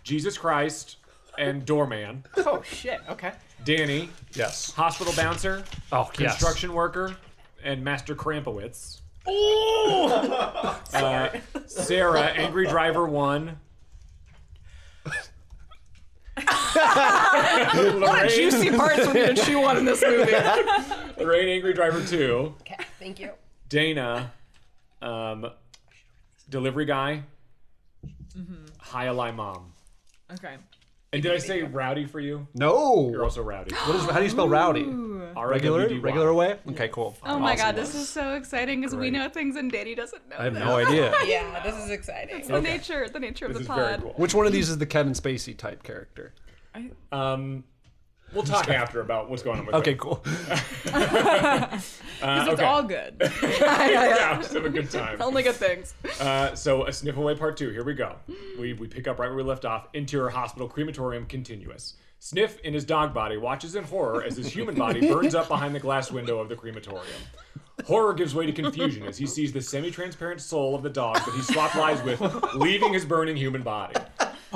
[0.03, 0.97] Jesus Christ,
[1.39, 2.25] and doorman?
[2.39, 3.01] Oh shit.
[3.09, 3.33] Okay.
[3.65, 4.73] Danny, Yes.
[4.73, 6.33] hospital bouncer, Oh, yes.
[6.33, 7.17] construction worker,
[7.63, 9.01] and Master Krampowitz.
[10.95, 11.31] Uh,
[11.67, 13.59] Sarah, angry driver one.
[16.75, 20.33] What a juicy parts for me to chew on in this movie.
[21.19, 22.55] Lorraine, angry driver two.
[22.63, 23.31] Okay, thank you.
[23.69, 24.33] Dana,
[25.03, 25.51] um,
[26.49, 27.23] delivery guy.
[28.79, 29.73] Hi, Eli mom.
[30.33, 30.57] okay.
[31.13, 32.49] And did I say rowdy for you?
[32.55, 33.09] No.
[33.09, 33.73] You're also rowdy.
[33.87, 34.83] What is, how do you spell rowdy?
[34.83, 35.89] Regular?
[36.01, 36.59] Regular way?
[36.71, 37.17] Okay, cool.
[37.25, 37.67] Oh my Awesome.
[37.67, 40.37] god, this is so exciting because we know things and Danny doesn't know.
[40.39, 40.67] I have them.
[40.67, 41.13] no idea.
[41.25, 42.39] Yeah, this is exciting.
[42.39, 44.03] It's the nature, the nature of the is very pod.
[44.03, 44.13] cool.
[44.17, 46.35] Which one of these is the Kevin Spacey type character?
[47.13, 47.63] Um,
[48.35, 49.79] we'll talk after about what's going on with it.
[49.79, 49.99] Okay, it.
[49.99, 50.23] cool.
[52.23, 53.17] Uh, It's all good.
[53.43, 55.21] yeah, just have a good time.
[55.21, 55.95] Only good things.
[56.21, 57.71] Uh, so a sniff away part two.
[57.71, 58.17] Here we go.
[58.59, 59.89] We we pick up right where we left off.
[59.93, 61.95] Interior hospital crematorium continuous.
[62.21, 65.75] Sniff in his dog body watches in horror as his human body burns up behind
[65.75, 67.05] the glass window of the crematorium.
[67.87, 71.35] Horror gives way to confusion as he sees the semi-transparent soul of the dog that
[71.35, 72.21] he swapped lives with,
[72.55, 73.95] leaving his burning human body.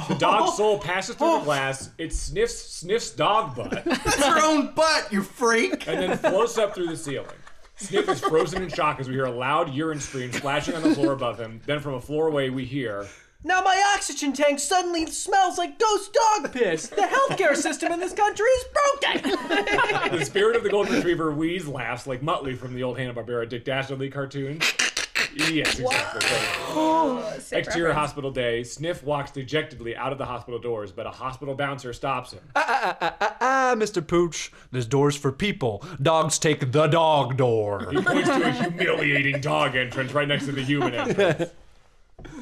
[0.06, 0.56] The dog's oh.
[0.56, 1.44] soul passes through the oh.
[1.44, 1.90] glass.
[1.98, 5.88] It sniffs Sniff's dog butt That's your own butt, you freak.
[5.88, 7.28] and then floats up through the ceiling.
[7.76, 10.94] Sniff is frozen in shock as we hear a loud urine stream splashing on the
[10.94, 11.60] floor above him.
[11.64, 13.06] Then from a floor away, we hear
[13.44, 16.88] Now my oxygen tank suddenly smells like ghost dog piss.
[16.88, 19.30] The healthcare system in this country is broken.
[20.18, 23.48] the spirit of the golden retriever wheeze laughs like Muttley from the old Hanna Barbera
[23.48, 24.60] Dick Dastardly cartoon.
[25.38, 27.58] Yes, exactly.
[27.58, 28.62] Exterior hospital day.
[28.64, 32.40] Sniff walks dejectedly out of the hospital doors, but a hospital bouncer stops him.
[32.56, 34.04] Ah, ah, ah, ah Mr.
[34.06, 35.84] Pooch, this door's for people.
[36.02, 37.88] Dogs take the dog door.
[37.90, 41.50] He points to a humiliating dog entrance right next to the human entrance.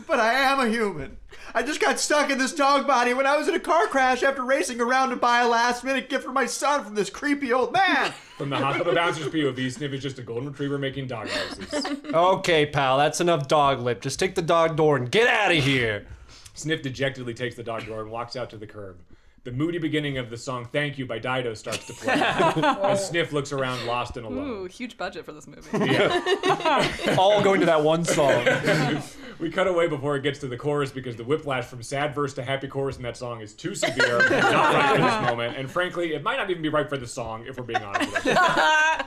[0.06, 1.18] But I am a human.
[1.54, 4.22] I just got stuck in this dog body when I was in a car crash
[4.22, 7.52] after racing around to buy a last minute gift for my son from this creepy
[7.52, 8.12] old man.
[8.36, 11.86] From the hospital bouncer's POV, Sniff is just a golden retriever making dog noises.
[12.12, 14.02] Okay, pal, that's enough dog lip.
[14.02, 16.06] Just take the dog door and get out of here.
[16.52, 18.98] Sniff dejectedly takes the dog door and walks out to the curb.
[19.46, 22.14] The moody beginning of the song Thank You by Dido starts to play.
[22.16, 24.68] as Sniff looks around lost and Ooh, alone.
[24.68, 25.70] huge budget for this movie.
[27.16, 28.44] All going to that one song.
[29.38, 32.32] We cut away before it gets to the chorus because the whiplash from sad verse
[32.34, 35.58] to happy chorus in that song is too severe, and not right for this moment,
[35.58, 38.10] and frankly, it might not even be right for the song if we're being honest
[38.14, 39.04] with ourselves.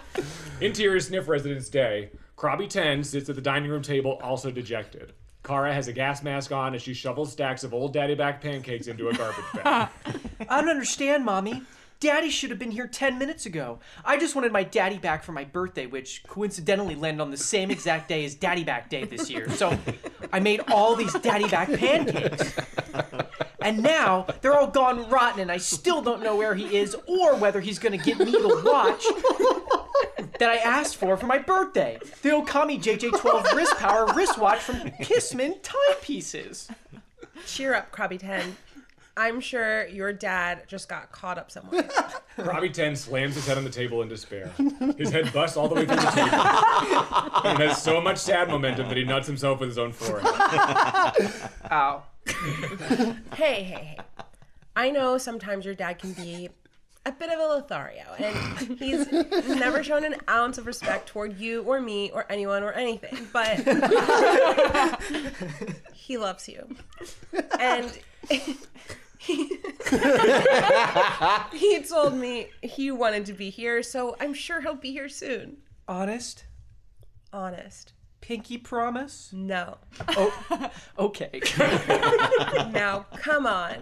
[0.62, 2.12] Interior Sniff Residence Day.
[2.38, 5.13] Krabby 10 sits at the dining room table, also dejected.
[5.50, 8.86] Kara has a gas mask on as she shovels stacks of old daddy back pancakes
[8.86, 9.90] into a garbage bag.
[10.48, 11.64] I don't understand, mommy.
[12.00, 13.80] Daddy should have been here 10 minutes ago.
[14.06, 17.72] I just wanted my daddy back for my birthday, which coincidentally landed on the same
[17.72, 19.50] exact day as Daddy Back Day this year.
[19.50, 19.76] So
[20.32, 22.56] I made all these daddy back pancakes.
[23.62, 27.36] And now they're all gone rotten, and I still don't know where he is or
[27.36, 29.04] whether he's gonna get me the watch
[30.39, 32.00] that I asked for for my birthday.
[32.22, 36.69] The Okami JJ12 wrist power wristwatch from Kissman Timepieces.
[37.45, 38.58] Cheer up, Krabby 10.
[39.17, 41.84] I'm sure your dad just got caught up somewhere.
[42.38, 44.50] Krabby 10 slams his head on the table in despair.
[44.98, 47.41] His head busts all the way through the table.
[47.43, 50.26] and has so much sad momentum that he nuts himself with his own forehead.
[51.69, 52.04] Ow.
[53.34, 53.98] hey, hey, hey.
[54.76, 56.50] I know sometimes your dad can be
[57.06, 59.12] a bit of a Lothario, and he's
[59.48, 63.28] never shown an ounce of respect toward you or me or anyone or anything.
[63.34, 63.60] But
[65.94, 66.76] he loves you,
[67.60, 67.98] and
[69.20, 69.20] he,
[71.54, 75.58] he told me he wanted to be here, so I'm sure he'll be here soon.
[75.88, 76.46] Honest?
[77.34, 77.94] Honest.
[78.30, 79.32] Pinky promise?
[79.34, 79.80] No.
[80.10, 81.42] Oh, okay.
[82.72, 83.78] Now, come on.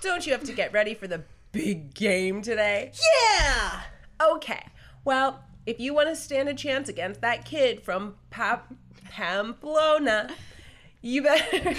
[0.00, 2.92] Don't you have to get ready for the big game today?
[3.40, 3.80] Yeah!
[4.34, 4.64] Okay.
[5.04, 8.72] Well, if you want to stand a chance against that kid from Pap-
[9.10, 10.30] Pamplona,
[11.00, 11.74] you better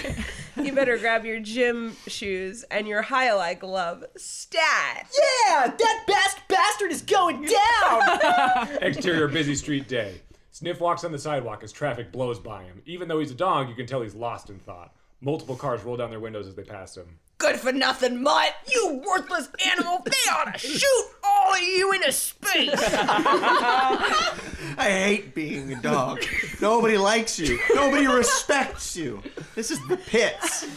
[0.62, 4.04] you better grab your gym shoes and your highlight glove.
[4.18, 5.08] Stat!
[5.48, 8.68] yeah, that bast bastard is going down.
[8.82, 10.20] Exterior busy street day.
[10.54, 12.80] Sniff walks on the sidewalk as traffic blows by him.
[12.86, 14.94] Even though he's a dog, you can tell he's lost in thought.
[15.20, 17.18] Multiple cars roll down their windows as they pass him.
[17.38, 18.54] Good for nothing, mutt!
[18.72, 20.04] You worthless animal!
[20.04, 22.70] They ought to shoot all of you into space!
[22.78, 24.36] I
[24.78, 26.22] hate being a dog.
[26.62, 27.58] Nobody likes you.
[27.74, 29.24] Nobody respects you.
[29.56, 30.68] This is the pits.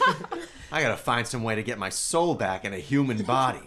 [0.71, 3.61] I gotta find some way to get my soul back in a human body.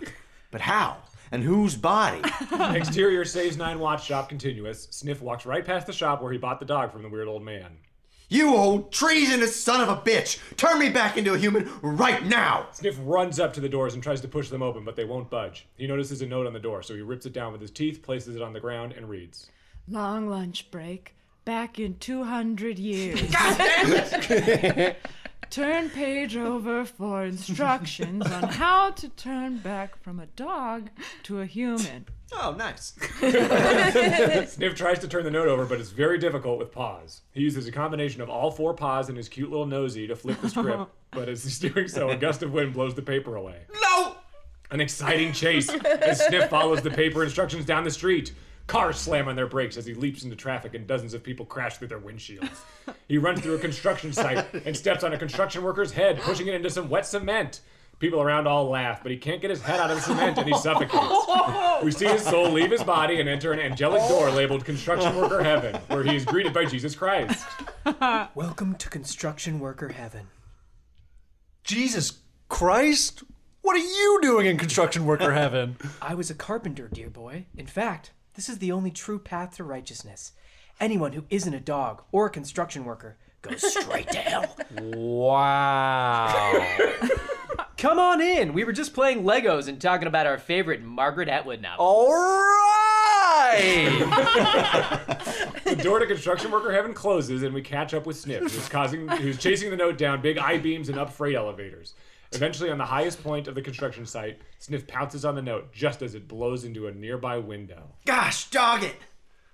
[0.50, 0.96] But how?
[1.32, 2.22] And whose body?
[2.52, 4.88] Exterior saves nine watch shop continuous.
[4.90, 7.42] Sniff walks right past the shop where he bought the dog from the weird old
[7.42, 7.78] man.
[8.28, 10.38] You old treasonous son of a bitch!
[10.56, 12.68] Turn me back into a human right now!
[12.72, 15.30] Sniff runs up to the doors and tries to push them open, but they won't
[15.30, 15.66] budge.
[15.76, 18.02] He notices a note on the door, so he rips it down with his teeth,
[18.02, 19.50] places it on the ground, and reads.
[19.88, 21.16] Long lunch break.
[21.44, 23.20] Back in 200 years.
[25.50, 30.90] turn page over for instructions on how to turn back from a dog
[31.24, 32.06] to a human.
[32.32, 32.94] Oh, nice.
[34.52, 37.22] Sniff tries to turn the note over, but it's very difficult with paws.
[37.32, 40.40] He uses a combination of all four paws and his cute little nosy to flip
[40.40, 43.62] the script, but as he's doing so, a gust of wind blows the paper away.
[43.82, 44.14] No!
[44.70, 48.32] An exciting chase as Sniff follows the paper instructions down the street.
[48.66, 51.76] Cars slam on their brakes as he leaps into traffic and dozens of people crash
[51.78, 52.48] through their windshields.
[53.08, 56.54] He runs through a construction site and steps on a construction worker's head, pushing it
[56.54, 57.60] into some wet cement.
[57.98, 60.48] People around all laugh, but he can't get his head out of the cement and
[60.48, 60.96] he suffocates.
[61.84, 65.42] We see his soul leave his body and enter an angelic door labeled Construction Worker
[65.42, 67.46] Heaven, where he is greeted by Jesus Christ.
[68.34, 70.28] Welcome to construction worker heaven.
[71.64, 72.18] Jesus
[72.50, 73.22] Christ!
[73.62, 75.76] What are you doing in construction worker heaven?
[76.02, 77.46] I was a carpenter, dear boy.
[77.56, 80.32] In fact, this is the only true path to righteousness.
[80.78, 84.56] Anyone who isn't a dog or a construction worker goes straight to hell.
[84.94, 86.66] Wow.
[87.76, 88.52] Come on in.
[88.52, 91.84] We were just playing Legos and talking about our favorite Margaret Atwood novel.
[91.84, 92.76] All right.
[95.64, 99.06] The door to Construction Worker Heaven closes, and we catch up with Sniff, who's causing,
[99.06, 101.94] who's chasing the note down big I beams and up freight elevators.
[102.32, 106.00] Eventually, on the highest point of the construction site, Sniff pounces on the note just
[106.00, 107.90] as it blows into a nearby window.
[108.04, 108.96] Gosh, dog it!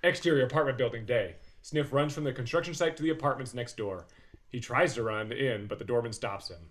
[0.03, 1.35] Exterior apartment building day.
[1.63, 4.05] Sniff runs from the construction site to the apartments next door.
[4.49, 6.69] He tries to run in, but the doorman stops him.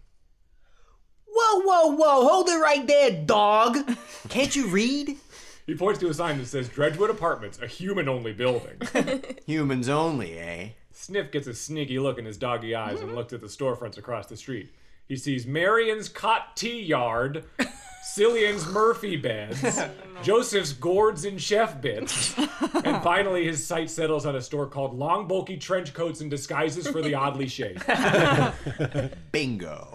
[1.27, 3.77] Whoa, whoa, whoa, hold it right there, dog.
[4.29, 5.17] Can't you read?
[5.67, 8.81] He points to a sign that says Dredgewood Apartments, a human only building.
[9.47, 10.69] Humans only, eh?
[10.93, 14.29] Sniff gets a sneaky look in his doggy eyes and looks at the storefronts across
[14.29, 14.73] the street.
[15.09, 17.45] He sees Marion's Cot Tea Yard,
[18.15, 19.81] Cillian's Murphy Beds,
[20.23, 25.29] Joseph's Gourds and Chef Bits, and finally his sight settles on a store called Long
[25.29, 27.87] Bulky Trench Coats and Disguises for the Oddly Shaped.
[29.33, 29.95] Bingo.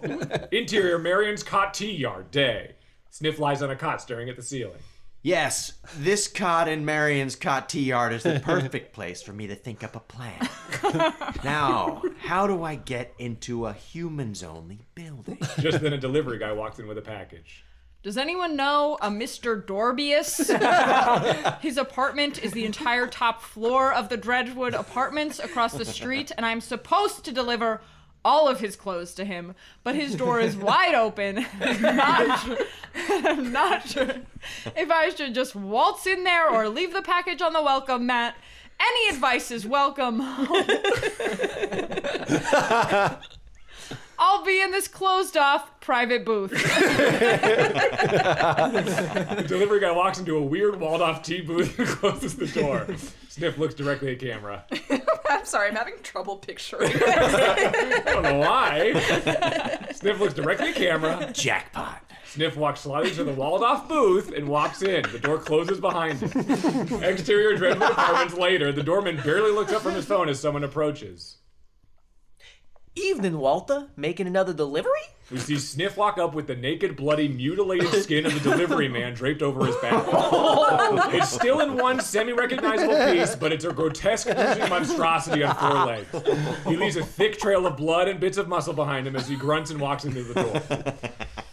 [0.51, 2.71] Interior Marion's Cot Tea Yard, day.
[3.09, 4.79] Sniff lies on a cot staring at the ceiling.
[5.23, 9.55] Yes, this cot in Marion's cot tea yard is the perfect place for me to
[9.55, 10.49] think up a plan.
[11.43, 15.37] now, how do I get into a humans only building?
[15.59, 17.63] Just then a delivery guy walks in with a package.
[18.01, 19.63] Does anyone know a Mr.
[19.63, 20.39] Dorbius?
[21.61, 26.43] His apartment is the entire top floor of the Dredgewood apartments across the street, and
[26.43, 27.79] I'm supposed to deliver
[28.23, 31.45] all of his clothes to him, but his door is wide open.
[31.59, 32.57] I'm not sure,
[33.09, 34.15] I'm not sure
[34.75, 38.35] if I should just waltz in there or leave the package on the welcome mat.
[38.79, 40.21] Any advice is welcome.
[44.23, 46.51] I'll be in this closed off private booth.
[46.51, 46.65] The
[49.47, 52.85] delivery guy walks into a weird walled off tea booth and closes the door.
[53.29, 54.63] Sniff looks directly at camera.
[55.29, 56.91] I'm sorry, I'm having trouble picturing.
[56.93, 59.87] I don't know why.
[59.91, 61.31] Sniff looks directly at camera.
[61.33, 62.03] Jackpot.
[62.25, 65.01] Sniff walks slightly to the walled off booth and walks in.
[65.11, 67.03] The door closes behind him.
[67.03, 71.37] Exterior Dreadwood Apartments later, the doorman barely looks up from his phone as someone approaches.
[72.95, 73.87] Evening, Walter.
[73.95, 74.91] Making another delivery?
[75.31, 79.13] We see Sniff walk up with the naked, bloody, mutilated skin of the delivery man
[79.13, 80.03] draped over his back.
[81.13, 84.27] it's still in one semi-recognizable piece, but it's a grotesque
[84.69, 86.65] monstrosity on four legs.
[86.65, 89.37] He leaves a thick trail of blood and bits of muscle behind him as he
[89.37, 90.93] grunts and walks into the door.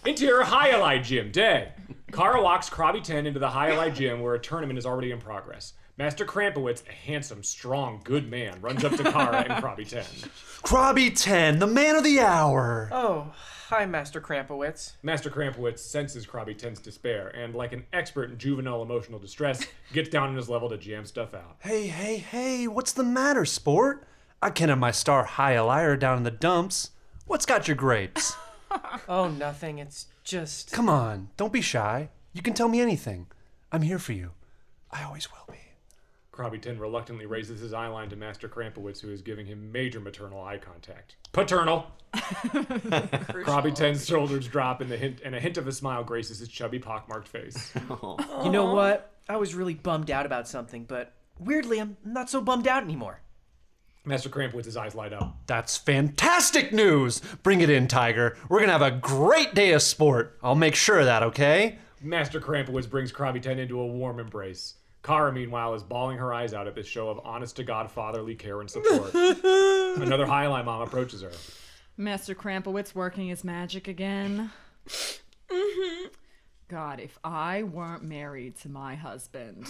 [0.04, 1.74] Interior Highlight Gym, dead.
[2.10, 5.74] Kara walks Krabby 10 into the Highlight Gym where a tournament is already in progress.
[5.98, 10.04] Master Krampowitz, a handsome, strong, good man, runs up to Kara and Krabby 10.
[10.62, 12.88] Krabby 10, the man of the hour.
[12.92, 13.32] Oh,
[13.66, 14.92] hi, Master Krampowitz.
[15.02, 20.08] Master Krampowitz senses Krabby 10's despair and, like an expert in juvenile emotional distress, gets
[20.08, 21.56] down on his level to jam stuff out.
[21.58, 24.06] Hey, hey, hey, what's the matter, sport?
[24.40, 26.92] I can't have my star high a liar down in the dumps.
[27.26, 28.36] What's got your grapes?
[29.08, 29.78] Oh, nothing.
[29.78, 30.72] It's just.
[30.72, 32.10] Come on, don't be shy.
[32.34, 33.26] You can tell me anything.
[33.72, 34.32] I'm here for you.
[34.92, 35.58] I always will be.
[36.38, 39.98] Krabby 10 reluctantly raises his eye line to Master Krampowitz, who is giving him major
[39.98, 41.16] maternal eye contact.
[41.32, 41.88] Paternal!
[42.14, 46.48] Krabby 10's shoulders drop and, the hint, and a hint of a smile graces his
[46.48, 47.72] chubby, pockmarked face.
[47.90, 48.16] Oh.
[48.44, 49.14] You know what?
[49.28, 53.20] I was really bummed out about something, but weirdly, I'm not so bummed out anymore.
[54.04, 55.36] Master Krampowitz's eyes light up.
[55.46, 57.20] That's fantastic news!
[57.42, 58.36] Bring it in, Tiger.
[58.48, 60.38] We're gonna have a great day of sport.
[60.42, 61.78] I'll make sure of that, okay?
[62.00, 64.74] Master Krampowitz brings Krabby 10 into a warm embrace.
[65.08, 68.34] Kara, meanwhile, is bawling her eyes out at this show of honest to God fatherly
[68.34, 69.14] care and support.
[69.14, 71.32] Another Highline Mom approaches her.
[71.96, 74.50] Master Krampowitz working his magic again.
[74.86, 76.08] Mm-hmm.
[76.68, 79.66] God, if I weren't married to my husband,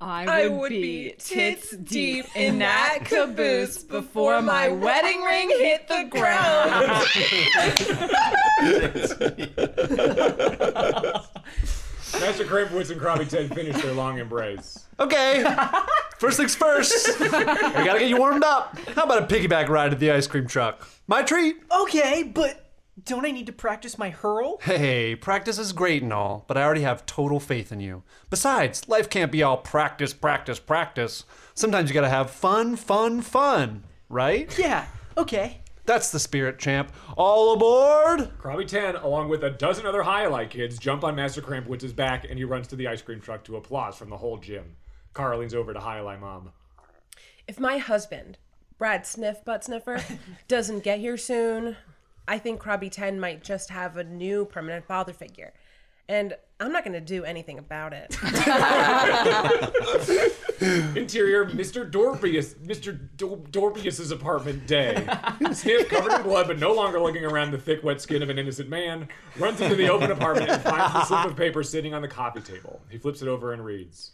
[0.00, 5.20] I would, I would be, be tits tits deep in that caboose before my wedding
[5.22, 6.70] ring hit the ground.
[12.20, 14.86] Master Krampowitz and Krabby Ten finish their long embrace.
[14.98, 15.44] Okay.
[16.18, 17.20] First things first.
[17.20, 18.78] we gotta get you warmed up.
[18.94, 20.88] How about a piggyback ride at the ice cream truck?
[21.06, 21.56] My treat.
[21.76, 22.70] Okay, but
[23.04, 24.58] don't I need to practice my hurl?
[24.62, 28.04] Hey, practice is great and all, but I already have total faith in you.
[28.30, 31.24] Besides, life can't be all practice, practice, practice.
[31.54, 34.56] Sometimes you gotta have fun, fun, fun, right?
[34.56, 34.86] Yeah,
[35.18, 35.60] okay.
[35.86, 36.92] That's the spirit, champ.
[37.16, 38.30] All aboard!
[38.38, 42.38] Krabby 10, along with a dozen other Highlight kids, jump on Master Krampowitz's back and
[42.38, 44.76] he runs to the ice cream truck to applause from the whole gym.
[45.14, 46.52] Kara leans over to Highlight Mom.
[47.46, 48.38] If my husband,
[48.78, 50.02] Brad Sniff Butt Sniffer,
[50.48, 51.76] doesn't get here soon,
[52.26, 55.52] I think Krabby 10 might just have a new permanent father figure.
[56.08, 58.14] And I'm not going to do anything about it.
[60.96, 61.90] Interior, Mr.
[61.90, 62.98] Dorpius, Mr.
[63.16, 65.06] Do- Dorpius's apartment day.
[65.52, 68.38] Sniff, covered in blood but no longer looking around the thick, wet skin of an
[68.38, 72.02] innocent man, runs into the open apartment and finds the slip of paper sitting on
[72.02, 72.80] the coffee table.
[72.90, 74.12] He flips it over and reads.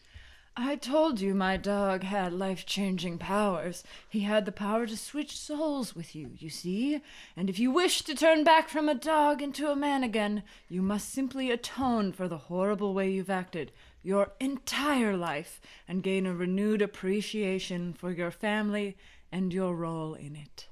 [0.56, 3.84] I told you my dog had life changing powers.
[4.08, 7.00] He had the power to switch souls with you, you see?
[7.36, 10.82] And if you wish to turn back from a dog into a man again, you
[10.82, 16.34] must simply atone for the horrible way you've acted your entire life and gain a
[16.34, 18.96] renewed appreciation for your family
[19.30, 20.66] and your role in it.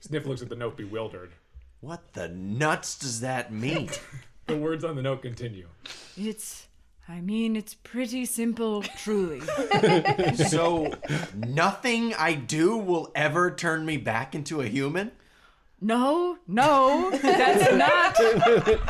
[0.00, 1.32] Sniff looks at the note bewildered.
[1.80, 3.90] What the nuts does that mean?
[4.46, 5.68] The words on the note continue.
[6.18, 6.66] It's.
[7.06, 9.40] I mean, it's pretty simple, truly.
[10.48, 10.92] so,
[11.36, 15.12] nothing I do will ever turn me back into a human?
[15.80, 18.80] No, no, that's not.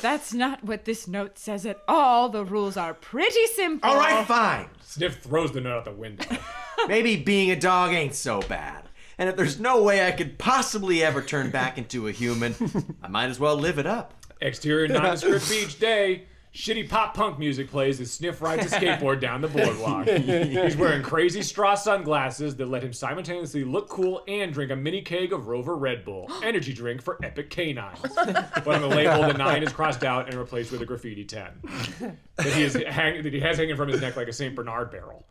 [0.00, 2.28] That's not what this note says at all.
[2.28, 3.88] The rules are pretty simple.
[3.88, 4.68] All right, fine.
[4.82, 6.24] Sniff throws the note out the window.
[6.88, 8.88] Maybe being a dog ain't so bad.
[9.18, 12.54] And if there's no way I could possibly ever turn back into a human,
[13.02, 14.14] I might as well live it up.
[14.40, 16.24] Exterior nondescript beach day.
[16.52, 20.08] Shitty pop punk music plays as Sniff rides a skateboard down the boardwalk.
[20.08, 25.00] He's wearing crazy straw sunglasses that let him simultaneously look cool and drink a mini
[25.00, 28.00] keg of Rover Red Bull, energy drink for epic canines.
[28.02, 32.18] But on the label, the 9 is crossed out and replaced with a graffiti 10
[32.42, 34.54] that he, is hang- that he has hanging from his neck like a St.
[34.54, 35.26] Bernard barrel.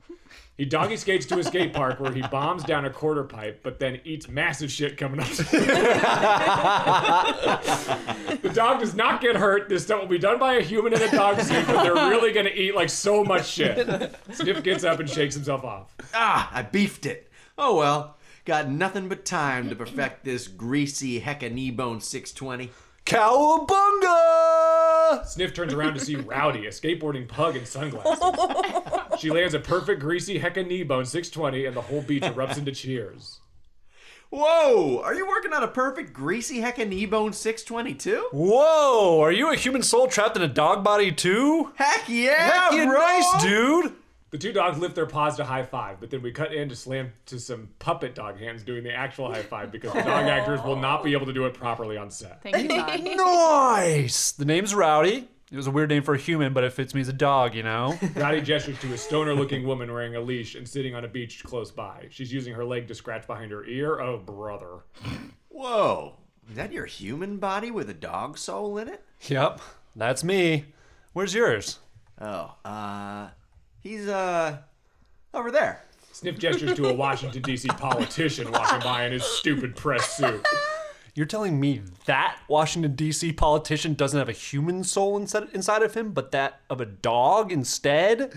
[0.60, 3.80] He doggy skates to a skate park where he bombs down a quarter pipe, but
[3.80, 5.28] then eats massive shit coming up.
[8.42, 9.70] the dog does not get hurt.
[9.70, 12.34] This stunt will be done by a human in a dog suit, but they're really
[12.34, 13.88] gonna eat like so much shit.
[14.34, 15.96] Sniff gets up and shakes himself off.
[16.14, 17.32] Ah, I beefed it.
[17.58, 22.70] Oh well, got nothing but time to perfect this greasy hecka knee bone 620.
[23.06, 24.49] Cowabunga!
[25.26, 28.20] Sniff turns around to see Rowdy, a skateboarding pug in sunglasses.
[29.20, 32.72] She lands a perfect greasy hecka knee bone 620, and the whole beach erupts into
[32.72, 33.40] cheers.
[34.32, 38.30] Whoa, are you working on a perfect greasy hecka knee bone 622?
[38.32, 41.72] Whoa, are you a human soul trapped in a dog body too?
[41.76, 43.00] Heck yeah, Heck yeah, bro!
[43.00, 43.94] nice, dude!
[44.32, 46.76] The two dogs lift their paws to high five, but then we cut in to
[46.76, 50.62] slam to some puppet dog hands doing the actual high five because the dog actors
[50.64, 52.44] will not be able to do it properly on set.
[52.44, 53.00] Thank you, Todd.
[53.04, 54.32] Nice.
[54.32, 55.28] The name's Rowdy.
[55.52, 57.56] It was a weird name for a human, but it fits me as a dog,
[57.56, 57.98] you know?
[58.16, 61.44] Rowdy gestures to a stoner looking woman wearing a leash and sitting on a beach
[61.44, 62.06] close by.
[62.12, 64.00] She's using her leg to scratch behind her ear.
[64.00, 64.82] Oh, brother.
[65.48, 66.18] Whoa.
[66.50, 69.04] Is that your human body with a dog soul in it?
[69.22, 69.60] yep,
[69.96, 70.66] that's me.
[71.14, 71.80] Where's yours?
[72.22, 73.30] Oh, uh,
[73.82, 74.58] he's, uh,
[75.34, 75.84] over there.
[76.12, 77.68] Sniff gestures to a Washington, D.C.
[77.70, 80.46] politician walking by in his stupid press suit.
[81.16, 83.34] You're telling me that Washington, D.C.
[83.34, 87.52] politician doesn't have a human soul inside, inside of him, but that of a dog
[87.52, 88.34] instead?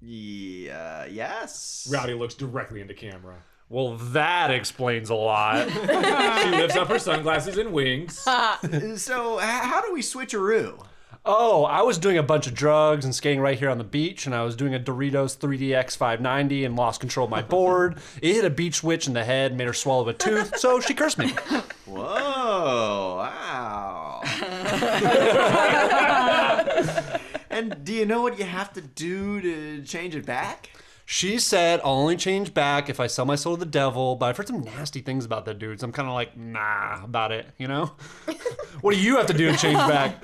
[0.00, 1.88] Yeah, yes.
[1.90, 3.36] Rowdy looks directly into camera.
[3.68, 5.68] Well, that explains a lot.
[6.44, 8.18] She lifts up her sunglasses and wings.
[8.96, 10.84] So, h- how do we switcheroo?
[11.24, 14.26] Oh, I was doing a bunch of drugs and skating right here on the beach,
[14.26, 17.98] and I was doing a Doritos 3DX 590 and lost control of my board.
[18.20, 20.94] It hit a beach witch in the head, made her swallow a tooth, so she
[20.94, 21.30] cursed me.
[21.86, 24.20] Whoa, wow.
[27.50, 30.70] and do you know what you have to do to change it back?
[31.06, 34.26] She said, I'll only change back if I sell my soul to the devil, but
[34.26, 37.30] I've heard some nasty things about that dude, so I'm kind of like, nah, about
[37.30, 37.92] it, you know?
[38.80, 40.22] what do you have to do to change back?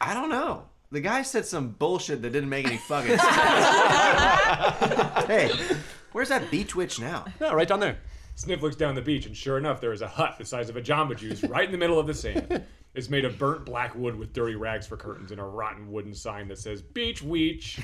[0.00, 0.64] I don't know.
[0.90, 3.22] The guy said some bullshit that didn't make any fucking sense.
[5.26, 5.50] hey,
[6.12, 7.26] where's that beach witch now?
[7.40, 7.98] Yeah, right down there.
[8.36, 10.76] Sniff looks down the beach, and sure enough, there is a hut the size of
[10.76, 12.64] a Jamba Juice right in the middle of the sand.
[12.94, 16.14] It's made of burnt black wood with dirty rags for curtains and a rotten wooden
[16.14, 17.78] sign that says Beach Weech.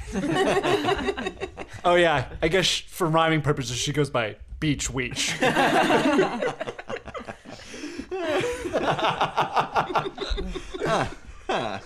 [1.85, 5.35] Oh, yeah, I guess for rhyming purposes, she goes by Beach Weech.
[11.55, 11.81] Yeah,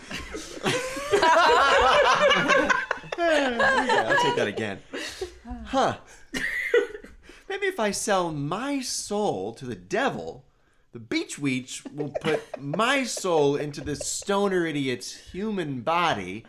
[4.08, 4.78] I'll take that again.
[5.64, 5.98] Huh.
[7.48, 10.44] Maybe if I sell my soul to the devil,
[10.92, 16.46] the beach weech will put my soul into this stoner idiot's human body,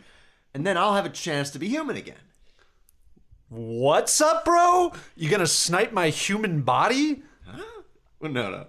[0.54, 2.16] and then I'll have a chance to be human again.
[3.48, 4.92] What's up, bro?
[5.16, 7.22] You gonna snipe my human body?
[7.44, 7.82] Huh?
[8.20, 8.66] Well, no, no.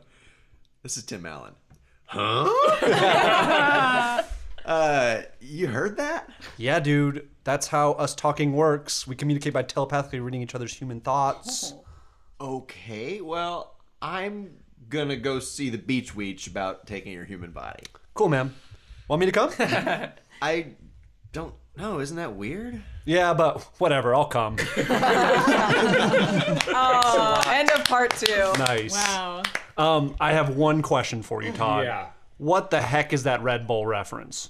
[0.83, 1.53] This is Tim Allen.
[2.05, 2.49] Huh?
[4.65, 6.29] uh, you heard that?
[6.57, 7.27] Yeah, dude.
[7.43, 9.07] That's how us talking works.
[9.07, 11.73] We communicate by telepathically reading each other's human thoughts.
[12.39, 14.57] Okay, well, I'm
[14.89, 17.83] gonna go see the beach weech about taking your human body.
[18.13, 18.53] Cool, man.
[19.07, 19.51] Want me to come?
[20.41, 20.67] I
[21.33, 21.99] don't know.
[21.99, 22.81] Isn't that weird?
[23.05, 24.13] yeah, but whatever.
[24.15, 24.57] I'll come.
[26.73, 28.53] Oh, end of part two.
[28.57, 28.93] Nice.
[28.93, 29.43] Wow.
[29.77, 31.85] Um, I have one question for you, Todd.
[31.85, 32.07] Yeah.
[32.41, 34.49] What the heck is that Red Bull reference?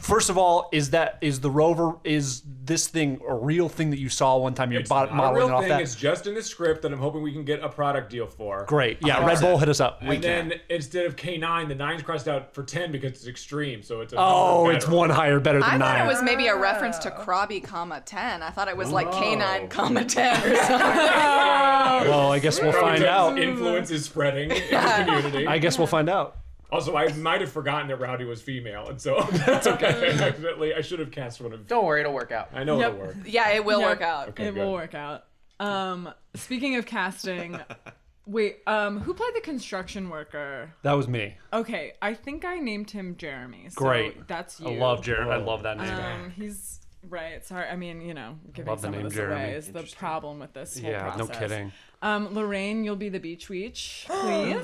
[0.00, 3.98] First of all, is that is the rover is this thing a real thing that
[3.98, 4.70] you saw one time?
[4.70, 5.70] You're It's bot- not a modeling real off thing.
[5.70, 5.80] that.
[5.82, 8.64] It's just in the script that I'm hoping we can get a product deal for.
[8.66, 8.98] Great.
[9.02, 9.98] Yeah, uh, Red Bull hit us up.
[10.00, 13.82] And then instead of K9, the nine's crossed out for 10 because it's extreme.
[13.82, 14.96] So it's a Oh, number it's better.
[14.96, 16.06] one higher, better than I thought nine.
[16.06, 17.24] it was maybe a reference to oh.
[17.24, 18.42] Krabby, comma ten.
[18.44, 20.78] I thought it was like K9, comma ten or something.
[22.10, 23.38] well, I guess we'll Probably find Ted's out.
[23.38, 25.46] Influence is spreading in the community.
[25.48, 26.38] I guess we'll find out.
[26.74, 29.92] Also, I might have forgotten that Rowdy was female, and so that's okay.
[30.18, 31.68] Definitely, I should have cast one of.
[31.68, 32.48] Don't worry, it'll work out.
[32.52, 32.88] I know Yep.
[32.94, 33.16] it'll work.
[33.24, 33.88] Yeah, it will Yep.
[33.90, 34.28] work out.
[34.30, 34.60] Okay, it good.
[34.64, 35.22] will work out.
[35.60, 37.60] Um, speaking of casting,
[38.26, 40.74] wait, um, who played the construction worker?
[40.82, 41.36] That was me.
[41.52, 43.66] Okay, I think I named him Jeremy.
[43.68, 44.26] So Great.
[44.26, 44.66] That's you.
[44.70, 45.28] I love Jared.
[45.28, 45.94] I love that name.
[45.94, 47.46] Um, he's right.
[47.46, 49.44] Sorry, I mean, you know, giving love the some name of this Jeremy.
[49.44, 51.70] away is the problem with this whole yeah, no kidding.
[52.04, 54.60] Um, Lorraine, you'll be the beach weech, please.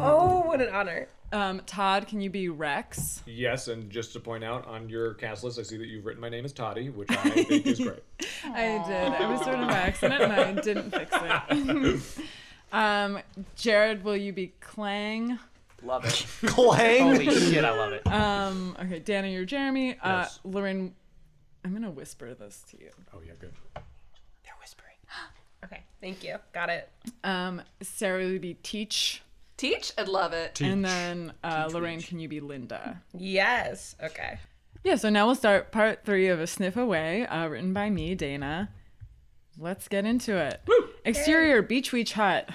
[0.00, 1.08] Oh, what an honor.
[1.32, 3.20] um, Todd, can you be Rex?
[3.26, 6.20] Yes, and just to point out, on your cast list, I see that you've written
[6.20, 8.04] my name as Toddy, which I think is great.
[8.44, 9.12] I did.
[9.12, 12.00] I was sort of by accident and I didn't fix it.
[12.72, 13.18] um,
[13.56, 15.36] Jarad, will you be Clang?
[15.82, 16.24] Love it.
[16.48, 17.02] Clang.
[17.02, 18.06] Holy shit, I love it.
[18.06, 19.98] Um, okay, Dana, you're Jeremy.
[20.00, 20.38] Uh, Yes.
[20.44, 20.94] Lorraine,
[21.64, 22.90] I'm gonna whisper this to you.
[23.12, 23.52] Oh yeah, good.
[26.00, 26.14] They're whispering.
[26.14, 26.36] Okay, thank you.
[26.52, 26.88] Got it.
[27.22, 29.22] Um, Sarah will be Teach,
[29.56, 29.92] Teach?
[29.98, 30.60] I'd love it.
[30.60, 33.00] and then uh, Lorraine, can you be Linda?
[33.16, 33.96] Yes.
[34.02, 34.38] Okay.
[34.82, 38.14] Yeah, so now we'll start part three of A Sniff Away, uh, written by me,
[38.14, 38.68] Dana.
[39.58, 40.60] Let's get into it.
[41.04, 42.50] Exterior Beach Weech Hut.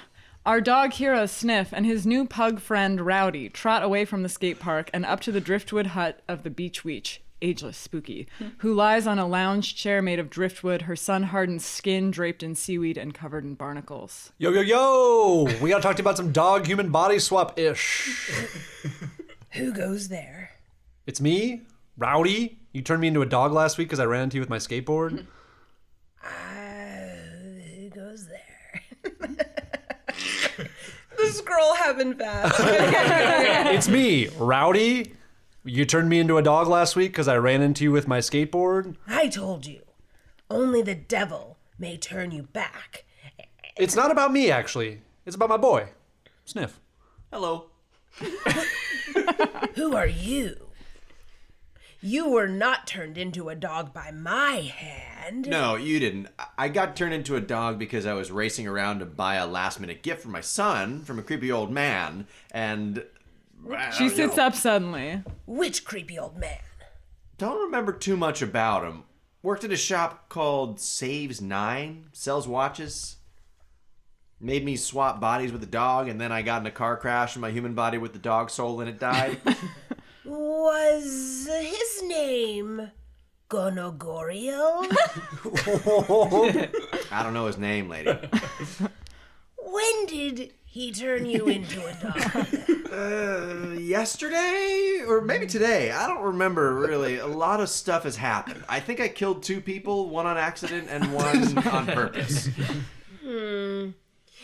[0.46, 4.58] Our dog hero Sniff and his new pug friend Rowdy trot away from the skate
[4.60, 8.28] park and up to the driftwood hut of the Beach Weech, ageless Spooky,
[8.58, 12.54] who lies on a lounge chair made of driftwood, her sun hardened skin draped in
[12.54, 14.32] seaweed and covered in barnacles.
[14.38, 15.48] Yo, yo, yo!
[15.60, 18.30] We gotta talk to you about some dog human body swap ish.
[19.52, 20.52] Who goes there?
[21.06, 21.62] It's me,
[21.96, 22.58] Rowdy.
[22.72, 24.58] You turned me into a dog last week because I ran into you with my
[24.58, 25.26] skateboard.
[26.22, 26.28] Ah,
[27.76, 28.82] who goes there?
[31.18, 32.54] the scroll happened fast.
[33.74, 35.14] it's me, Rowdy.
[35.64, 38.18] You turned me into a dog last week because I ran into you with my
[38.18, 38.96] skateboard.
[39.06, 39.82] I told you,
[40.48, 43.04] only the devil may turn you back.
[43.76, 45.02] It's not about me, actually.
[45.26, 45.88] It's about my boy,
[46.44, 46.80] Sniff.
[47.32, 47.66] Hello.
[49.74, 50.56] Who are you?
[52.02, 55.46] You were not turned into a dog by my hand.
[55.46, 56.28] No, you didn't.
[56.38, 59.46] I- I got turned into a dog because I was racing around to buy a
[59.46, 63.04] last minute gift for my son from a creepy old man, and.
[63.64, 65.22] Well, She sits know, up suddenly.
[65.46, 66.58] Which creepy old man?
[67.38, 69.04] Don't remember too much about him.
[69.42, 73.16] Worked at a shop called Saves Nine, sells watches.
[74.38, 77.34] Made me swap bodies with a dog, and then I got in a car crash
[77.34, 79.38] and my human body with the dog soul and it died.
[80.24, 82.90] Was his name
[83.48, 84.86] Gonogoriel?
[87.12, 88.16] I don't know his name, lady.
[89.56, 92.46] when did he turn you into a dog?
[92.90, 95.92] Uh, yesterday or maybe today.
[95.92, 97.18] I don't remember really.
[97.18, 98.64] A lot of stuff has happened.
[98.68, 102.48] I think I killed two people, one on accident and one on purpose.
[103.24, 103.90] Hmm.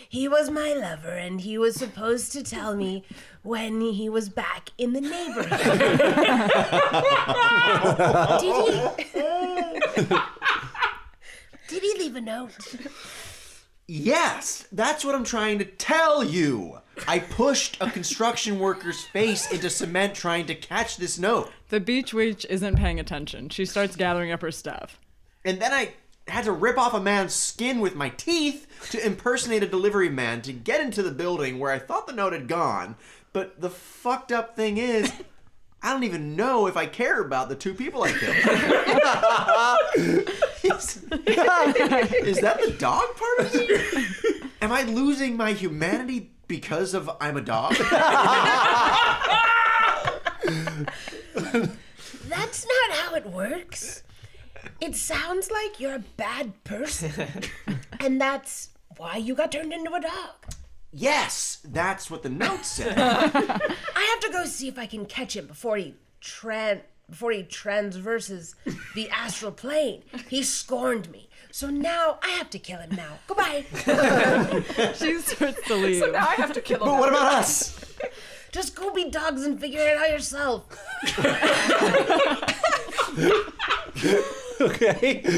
[0.08, 3.02] He was my lover, and he was supposed to tell me
[3.42, 5.50] when he was back in the neighborhood.
[8.40, 10.16] Did he?
[11.68, 12.52] Did he leave a note?
[13.88, 16.80] Yes, that's what I'm trying to tell you.
[17.06, 21.52] I pushed a construction worker's face into cement trying to catch this note.
[21.68, 23.48] The beach witch isn't paying attention.
[23.50, 24.98] She starts gathering up her stuff.
[25.44, 25.92] And then I
[26.26, 30.42] had to rip off a man's skin with my teeth to impersonate a delivery man
[30.42, 32.96] to get into the building where I thought the note had gone.
[33.32, 35.12] But the fucked up thing is,
[35.82, 38.36] I don't even know if I care about the two people I killed.
[40.66, 40.96] is,
[42.26, 44.46] is that the dog part of me?
[44.60, 47.74] Am I losing my humanity because of I'm a dog?
[52.28, 54.02] That's not how it works.
[54.80, 57.12] It sounds like you're a bad person.
[58.00, 60.34] and that's why you got turned into a dog.
[60.92, 62.98] yes, that's what the note said.
[62.98, 63.40] I
[64.10, 68.54] have to go see if I can catch him before he tran before he transverses
[68.94, 70.02] the astral plane.
[70.28, 71.28] He scorned me.
[71.50, 73.18] So now I have to kill him now.
[73.26, 73.64] Goodbye.
[74.96, 76.00] She starts to leave.
[76.00, 76.86] So now I have to kill him.
[76.86, 77.78] But what about us?
[78.52, 80.64] Just go be dogs and figure it out yourself.
[84.58, 85.20] Okay.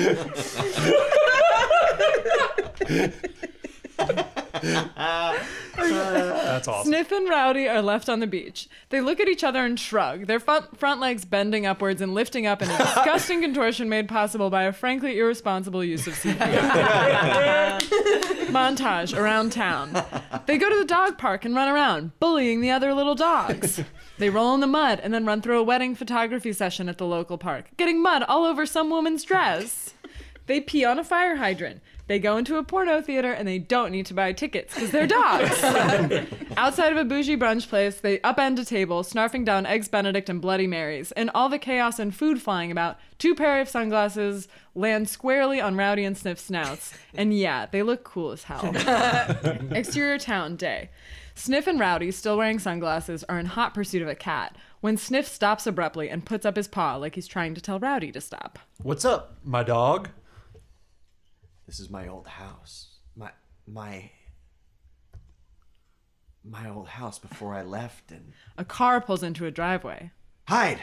[5.89, 6.91] That's awesome.
[6.91, 8.69] Sniff and Rowdy are left on the beach.
[8.91, 12.47] They look at each other and shrug, their front, front legs bending upwards and lifting
[12.47, 17.81] up in a disgusting contortion made possible by a frankly irresponsible use of CPR.
[18.49, 20.05] Montage around town.
[20.47, 23.83] They go to the dog park and run around, bullying the other little dogs.
[24.19, 27.07] They roll in the mud and then run through a wedding photography session at the
[27.07, 29.95] local park, getting mud all over some woman's dress.
[30.47, 31.83] They pee on a fire hydrant.
[32.09, 35.07] They go into a porno theater and they don't need to buy tickets because they're
[35.07, 35.63] dogs.
[36.57, 40.41] Outside of a bougie brunch place, they upend a table, snarfing down Eggs Benedict and
[40.41, 41.13] Bloody Marys.
[41.13, 45.77] In all the chaos and food flying about, two pair of sunglasses land squarely on
[45.77, 46.95] Rowdy and Sniff's snouts.
[47.15, 48.73] And yeah, they look cool as hell.
[49.71, 50.89] Exterior town, day.
[51.35, 55.29] Sniff and Rowdy, still wearing sunglasses, are in hot pursuit of a cat when Sniff
[55.29, 58.59] stops abruptly and puts up his paw like he's trying to tell Rowdy to stop.
[58.83, 60.09] What's up, my dog?
[61.69, 62.97] This is my old house.
[63.15, 63.31] My
[63.67, 64.11] my
[66.43, 70.11] my old house before I left and A car pulls into a driveway.
[70.49, 70.81] hide.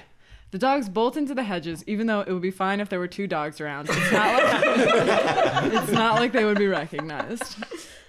[0.52, 3.08] The dogs bolt into the hedges, even though it would be fine if there were
[3.08, 3.90] two dogs around.
[3.90, 7.56] It's not like, it's not like they would be recognized.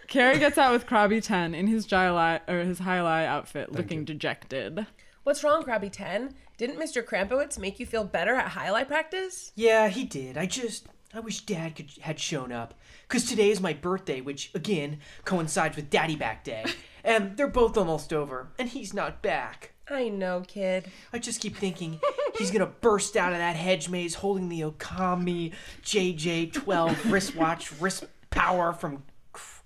[0.06, 4.86] Kara gets out with Krabby 10 in his jai or his highlight outfit, looking dejected.
[5.24, 6.34] What's wrong, Krabby 10?
[6.58, 7.02] Didn't Mr.
[7.02, 9.50] Krampowitz make you feel better at jai alai practice?
[9.56, 10.36] Yeah, he did.
[10.36, 10.86] I just
[11.16, 12.74] I wish Dad could had shown up.
[13.08, 16.64] Cause today is my birthday, which again coincides with Daddy Back Day.
[17.04, 19.74] And they're both almost over, and he's not back.
[19.88, 20.90] I know, kid.
[21.12, 22.00] I just keep thinking
[22.36, 25.52] he's gonna burst out of that hedge maze holding the Okami
[25.84, 29.04] JJ12 wristwatch wrist power from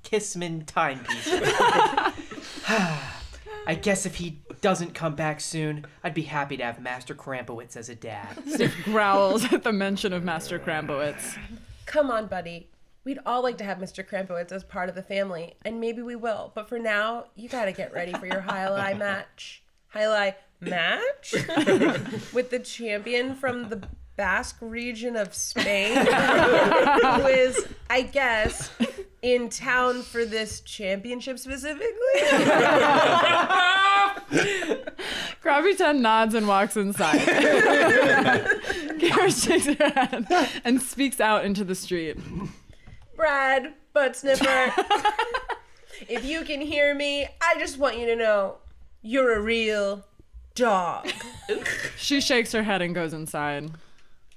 [0.02, 1.32] Kissman timepiece.
[3.66, 7.76] I guess if he doesn't come back soon, I'd be happy to have Master Krampowitz
[7.76, 8.36] as a dad.
[8.46, 11.38] Sniff growls at the mention of Master Krampowitz.
[11.86, 12.68] Come on, buddy.
[13.04, 14.06] We'd all like to have Mr.
[14.06, 16.52] Krampowitz as part of the family, and maybe we will.
[16.54, 19.62] But for now, you gotta get ready for your jai alai match.
[19.92, 21.32] jai alai match?
[22.34, 23.82] With the champion from the
[24.16, 28.70] Basque region of Spain, who is, I guess,
[29.22, 31.86] in town for this championship specifically?
[35.42, 37.18] Krabby Ten nods and walks inside.
[39.00, 40.26] Kara shakes her head
[40.64, 42.18] and speaks out into the street.
[43.16, 44.72] Brad, butt sniffer.
[46.08, 48.56] if you can hear me, I just want you to know
[49.02, 50.04] you're a real
[50.54, 51.10] dog.
[51.96, 53.72] She shakes her head and goes inside.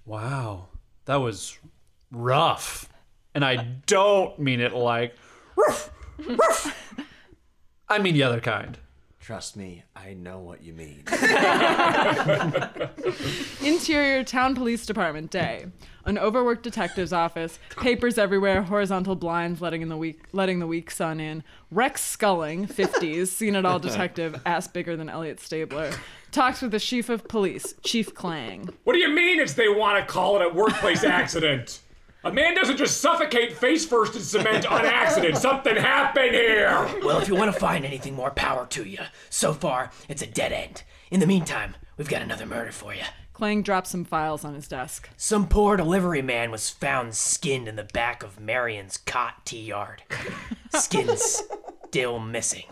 [0.05, 0.67] Wow,
[1.05, 1.57] that was
[2.11, 2.89] rough.
[3.35, 3.55] And I
[3.87, 5.15] don't mean it like,
[5.55, 5.91] "Ruff,
[6.27, 7.05] ruff."
[7.89, 8.77] I mean the other kind.
[9.23, 11.05] Trust me, I know what you mean.
[13.63, 15.67] Interior Town Police Department day.
[16.03, 17.57] An overworked detective's office.
[17.77, 18.63] Papers everywhere.
[18.63, 21.41] Horizontal blinds letting in the week, letting the weak sun in.
[21.71, 25.93] Rex Sculling, 50s, seen it all detective, ass bigger than Elliot Stabler.
[26.31, 28.67] Talks with the chief of police, Chief Clang.
[28.83, 31.79] What do you mean it's they want to call it a workplace accident?
[32.25, 35.35] A man doesn't just suffocate face first in cement on accident.
[35.35, 36.87] Something happened here.
[37.03, 38.99] Well, if you want to find anything more power to you.
[39.29, 40.83] So far, it's a dead end.
[41.11, 43.03] In the meantime, we've got another murder for you.
[43.33, 45.09] Clang drops some files on his desk.
[45.17, 50.03] Some poor delivery man was found skinned in the back of Marion's cot tea yard.
[50.73, 51.43] Skin's
[51.87, 52.67] still missing.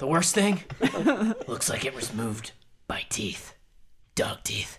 [0.00, 0.62] The worst thing?
[1.46, 2.50] Looks like it was moved
[2.88, 3.54] by teeth.
[4.14, 4.78] Dog teeth.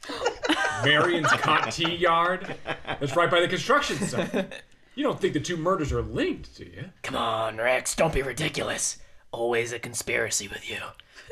[0.85, 2.55] Marion's cot tea yard?
[2.85, 4.61] That's right by the construction site.
[4.95, 6.85] You don't think the two murders are linked, do you?
[7.01, 8.99] Come on, Rex, don't be ridiculous.
[9.31, 10.77] Always a conspiracy with you.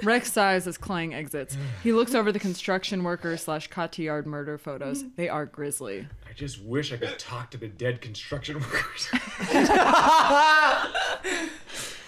[0.02, 1.56] Rex sighs as Clang exits.
[1.84, 5.04] He looks over the construction worker slash Cotty Yard murder photos.
[5.16, 6.08] They are grisly.
[6.28, 9.08] I just wish I could talk to the dead construction workers.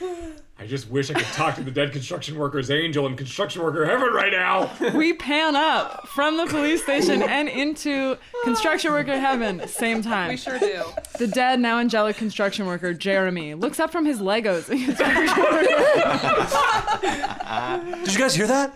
[0.60, 3.86] I just wish I could talk to the dead construction workers angel and construction worker
[3.86, 4.72] heaven right now.
[4.96, 10.30] We pan up from the police station and into construction worker heaven, same time.
[10.30, 10.84] We sure do.
[11.18, 14.68] The dead, now angelic construction worker, Jeremy, looks up from his Legos.
[18.06, 18.76] Did you guys hear that?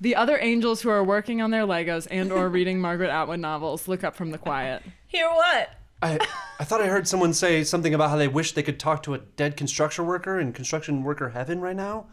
[0.00, 3.88] the other angels who are working on their Legos and or reading Margaret Atwood novels
[3.88, 4.82] look up from the quiet.
[5.08, 5.70] Hear what?
[6.00, 6.18] I,
[6.60, 9.14] I thought I heard someone say something about how they wish they could talk to
[9.14, 12.06] a dead construction worker in construction worker heaven right now.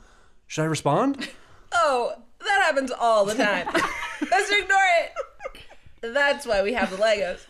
[0.48, 1.30] Should I respond?
[1.72, 3.68] Oh, that happens all the time.
[4.32, 5.12] Let's ignore it.
[6.14, 7.42] That's why we have the Legos.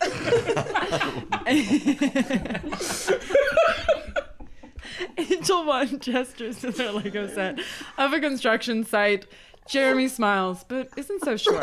[5.18, 7.60] Angel One gestures to their Lego set
[7.98, 9.26] of a construction site.
[9.68, 11.60] Jeremy smiles, but isn't so sure.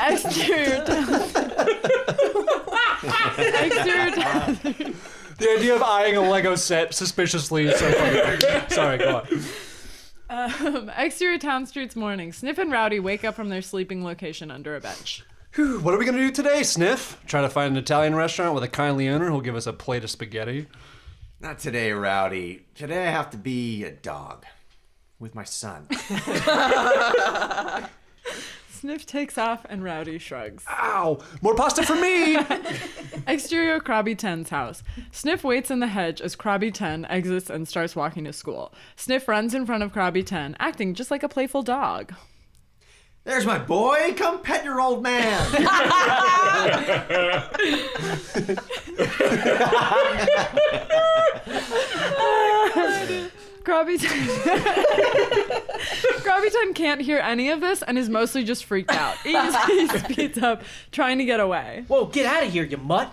[0.00, 0.84] Exterior
[3.02, 4.04] Exterior
[5.38, 8.64] The idea of eyeing a Lego set suspiciously is so funny.
[8.70, 9.16] Sorry, go
[10.30, 10.46] on.
[10.66, 12.32] um, exterior town streets morning.
[12.32, 15.24] Sniff and Rowdy wake up from their sleeping location under a bench.
[15.54, 17.20] Whew, what are we gonna do today, Sniff?
[17.26, 20.04] Try to find an Italian restaurant with a kindly owner who'll give us a plate
[20.04, 20.66] of spaghetti.
[21.40, 22.64] Not today, Rowdy.
[22.74, 24.46] Today I have to be a dog
[25.18, 25.88] with my son.
[28.70, 30.64] Sniff takes off and Rowdy shrugs.
[30.68, 31.18] Ow!
[31.40, 32.36] More pasta for me!
[33.26, 34.82] Exterior Krabby Ten's house.
[35.10, 38.74] Sniff waits in the hedge as Krabby Ten exits and starts walking to school.
[38.94, 42.12] Sniff runs in front of Krabby Ten, acting just like a playful dog.
[43.24, 44.14] There's my boy.
[44.16, 45.50] Come pet your old man.
[53.66, 54.28] Krabby Ten.
[56.20, 59.16] Krabby Ten can't hear any of this and is mostly just freaked out.
[59.18, 59.32] He,
[59.66, 60.62] he speeds up,
[60.92, 61.84] trying to get away.
[61.88, 63.12] Whoa, get out of here, you mutt.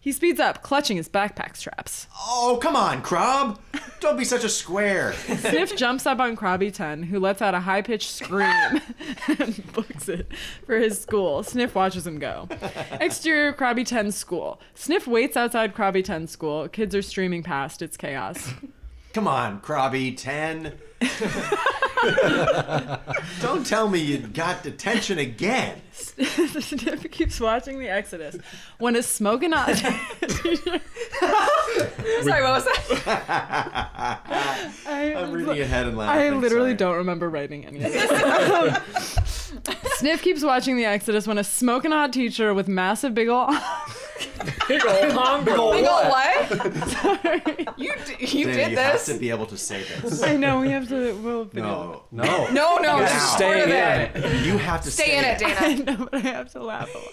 [0.00, 2.06] He speeds up, clutching his backpack straps.
[2.18, 3.60] oh, come on, Crob.
[4.00, 5.12] Don't be such a square.
[5.26, 8.80] Sniff jumps up on Krabby 10, who lets out a high pitched scream
[9.28, 10.32] and books it
[10.64, 11.42] for his school.
[11.42, 12.48] Sniff watches him go.
[13.00, 14.60] Exterior Krabby 10 school.
[14.74, 16.68] Sniff waits outside Krabby 10 school.
[16.68, 17.82] Kids are streaming past.
[17.82, 18.54] It's chaos.
[19.18, 20.74] Come on, Krabby 10.
[23.40, 25.80] Don't tell me you got detention again.
[25.90, 28.36] Sniff keeps watching the Exodus.
[28.78, 29.74] When a smoking hot.
[29.76, 29.98] Sorry,
[32.44, 34.20] what was that?
[34.86, 36.22] I, I'm reading ahead and laughing.
[36.22, 36.74] I literally sorry.
[36.74, 39.52] don't remember writing any of this.
[39.96, 43.52] Sniff keeps watching the Exodus when a smoking hot teacher with massive big ol'
[44.68, 45.72] Big ol' hongo.
[45.72, 46.88] Big ol' what?
[46.88, 47.66] Sorry.
[47.76, 49.06] You d- you Dana, did you have this.
[49.06, 50.22] to be able to say this.
[50.22, 51.14] I know we have to.
[51.16, 52.04] We'll video.
[52.10, 52.24] No.
[52.24, 52.46] No.
[52.50, 52.98] No, no, Now.
[53.00, 54.16] just Stay in it.
[54.16, 54.46] it.
[54.46, 55.46] You have to Stay say in it, it.
[55.62, 55.84] I Dana.
[55.98, 57.06] know, but I have to laugh a lot.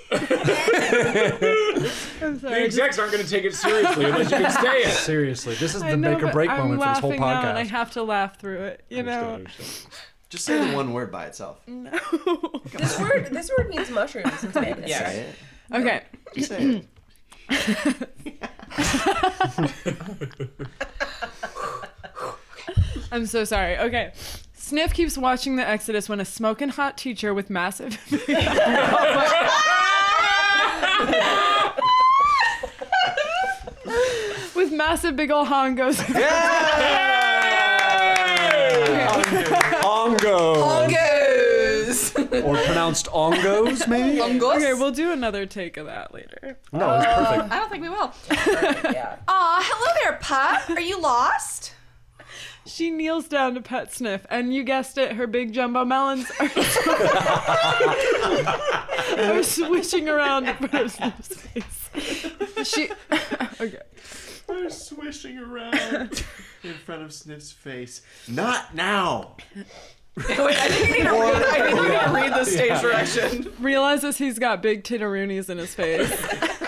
[2.22, 2.54] I'm sorry.
[2.54, 4.92] The execs aren't going to take it seriously unless you can say it.
[4.94, 7.10] Seriously, this is I the know, make or but break I'm moment for this whole
[7.12, 7.70] laughing now, and I podcast.
[7.70, 8.86] have to laugh through it.
[8.90, 9.44] You know.
[10.30, 11.62] Just say the one word by itself.
[11.68, 11.92] No.
[12.74, 14.90] This word, this word means mushrooms in Spanish.
[14.90, 15.08] Yeah.
[15.10, 15.36] Say it.
[15.74, 16.02] Okay.
[16.36, 16.88] Just say it.
[23.12, 23.78] I'm so sorry.
[23.78, 24.14] Okay.
[24.54, 28.00] Sniff keeps watching the Exodus when a smoking hot teacher with massive.
[34.56, 36.00] with massive big ol' hong goes.
[39.86, 40.58] Ongo.
[40.58, 41.05] Ongos.
[42.46, 44.20] Or pronounced ongos, maybe?
[44.20, 44.58] Ongos?
[44.58, 46.58] Okay, we'll do another take of that later.
[46.72, 47.44] No, it's perfect.
[47.44, 48.14] Oh, I don't think we will.
[49.28, 50.70] Aw, hello there, pup.
[50.70, 51.74] Are you lost?
[52.66, 56.46] She kneels down to pet Sniff, and you guessed it, her big jumbo melons are,
[59.20, 61.90] are swishing around in front of Sniff's face.
[62.64, 62.90] She.
[63.62, 63.80] okay.
[64.48, 66.24] They're swishing around
[66.64, 68.02] in front of Sniff's face.
[68.28, 69.38] Not now.
[70.30, 72.82] Wait, I think you need to read, I think you need to read the stage
[72.82, 73.54] direction.
[73.60, 76.12] Realizes he's got big titteroonies in his face.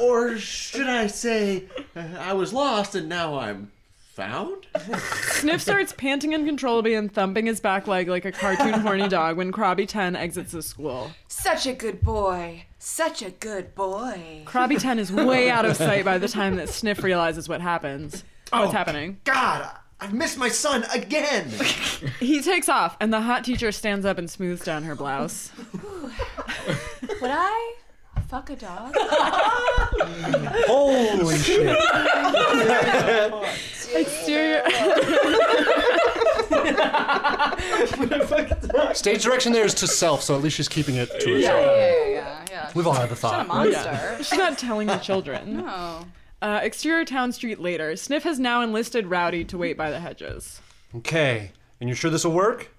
[0.00, 1.64] Or should I say,
[1.96, 4.66] uh, I was lost and now I'm found?
[5.22, 9.50] Sniff starts panting uncontrollably and thumping his back leg like a cartoon horny dog when
[9.52, 11.10] Krabby 10 exits the school.
[11.26, 12.64] Such a good boy.
[12.78, 14.42] Such a good boy.
[14.46, 18.22] Krabby 10 is way out of sight by the time that Sniff realizes what happens.
[18.50, 19.18] What's happening?
[19.24, 19.68] God,
[20.00, 21.50] I've missed my son again.
[22.20, 25.50] He takes off, and the hot teacher stands up and smooths down her blouse.
[27.20, 27.74] Would I
[28.28, 28.94] fuck a dog?
[30.66, 31.76] Holy shit.
[33.94, 34.62] Exterior.
[38.94, 41.60] Stage direction there is to self, so at least she's keeping it to herself.
[41.66, 42.70] yeah, yeah, yeah.
[42.74, 43.46] We've all had the A thought.
[43.48, 44.16] monster.
[44.18, 45.64] She's not telling the children.
[45.66, 46.04] Oh.
[46.40, 47.96] Uh, exterior town street later.
[47.96, 50.60] Sniff has now enlisted Rowdy to wait by the hedges.
[50.94, 52.70] Okay, and you're sure this will work?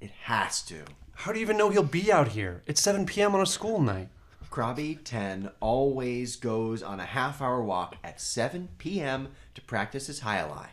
[0.00, 0.82] It has to.
[1.14, 2.62] How do you even know he'll be out here?
[2.66, 3.34] It's 7 p.m.
[3.34, 4.08] on a school night.
[4.50, 9.28] Krabby 10 always goes on a half hour walk at 7 p.m.
[9.54, 10.68] to practice his jai alai.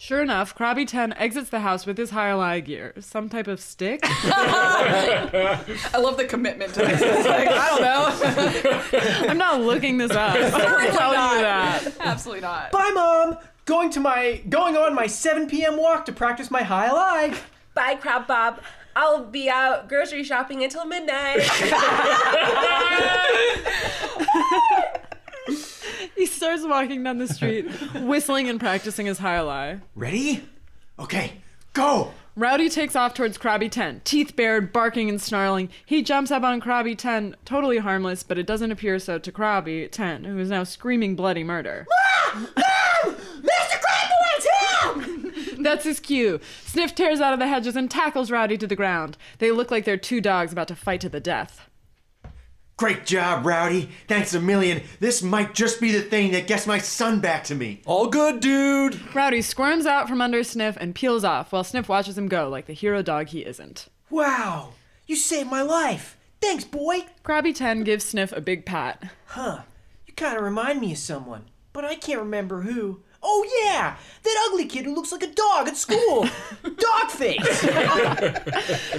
[0.00, 2.94] Sure enough, Krabby 10 exits the house with his high gear.
[3.00, 4.00] Some type of stick?
[4.02, 7.02] I love the commitment to this.
[7.02, 9.28] It's like, I don't know.
[9.28, 10.36] I'm not looking this up.
[10.36, 11.36] I'm Certainly telling not.
[11.36, 11.96] you that.
[12.00, 12.72] Absolutely not.
[12.72, 13.36] Bye, mom.
[13.66, 15.76] Going to my going on my 7 p.m.
[15.76, 17.38] walk to practice my jai alai.
[17.74, 18.62] Bye, Crab Bob.
[18.96, 21.42] I'll be out grocery shopping until midnight.
[26.16, 27.62] He starts walking down the street,
[27.94, 29.80] whistling and practicing his jai alai.
[29.94, 30.46] Ready?
[30.98, 31.34] Okay,
[31.72, 32.12] go!
[32.36, 35.68] Rowdy takes off towards Krabby 10, teeth bared, barking and snarling.
[35.84, 39.90] He jumps up on Krabby 10, totally harmless, but it doesn't appear so to Krabby
[39.90, 41.86] 10, who is now screaming bloody murder.
[42.32, 42.54] Mr.
[43.80, 44.46] Crabble, it's
[45.56, 45.62] him!
[45.62, 46.40] That's his cue.
[46.64, 49.16] Sniff tears out of the hedges and tackles Rowdy to the ground.
[49.38, 51.68] They look like they're two dogs about to fight to the death.
[52.80, 53.90] Great job, Rowdy.
[54.08, 54.80] Thanks a million.
[55.00, 57.82] This might just be the thing that gets my son back to me.
[57.84, 59.14] All good, dude.
[59.14, 62.64] Rowdy squirms out from under Sniff and peels off while Sniff watches him go like
[62.64, 63.90] the hero dog he isn't.
[64.08, 64.70] Wow,
[65.06, 66.16] you saved my life.
[66.40, 67.00] Thanks, boy.
[67.22, 69.10] Krabby 10 gives Sniff a big pat.
[69.26, 69.58] Huh.
[70.06, 73.02] You kind of remind me of someone, but I can't remember who.
[73.22, 76.24] Oh yeah, that ugly kid who looks like a dog at school.
[76.64, 77.44] Dogface.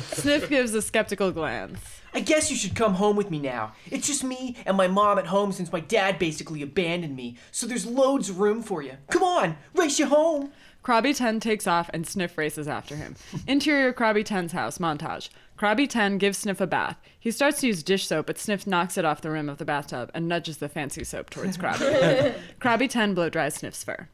[0.13, 2.00] Sniff gives a skeptical glance.
[2.13, 3.73] I guess you should come home with me now.
[3.89, 7.65] It's just me and my mom at home since my dad basically abandoned me, so
[7.67, 8.93] there's loads of room for you.
[9.09, 10.51] Come on, race you home.
[10.83, 13.15] Krabby 10 takes off and Sniff races after him.
[13.47, 15.29] Interior Krabby 10's house montage.
[15.57, 16.97] Krabby 10 gives Sniff a bath.
[17.21, 19.63] He starts to use dish soap, but Sniff knocks it off the rim of the
[19.63, 22.33] bathtub and nudges the fancy soap towards Krabby.
[22.59, 24.09] Krabby 10 blow dries Sniff's fur.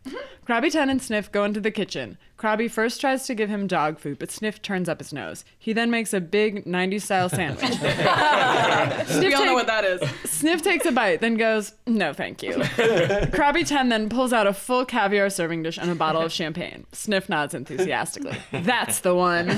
[0.45, 2.17] Krabby 10 and Sniff go into the kitchen.
[2.37, 5.45] Krabby first tries to give him dog food, but Sniff turns up his nose.
[5.57, 7.61] He then makes a big 90s style sandwich.
[7.81, 10.01] we all know take- what that is.
[10.29, 12.51] Sniff takes a bite, then goes, No, thank you.
[13.31, 16.85] Krabby 10 then pulls out a full caviar serving dish and a bottle of champagne.
[16.91, 18.37] Sniff nods enthusiastically.
[18.51, 19.49] That's the one.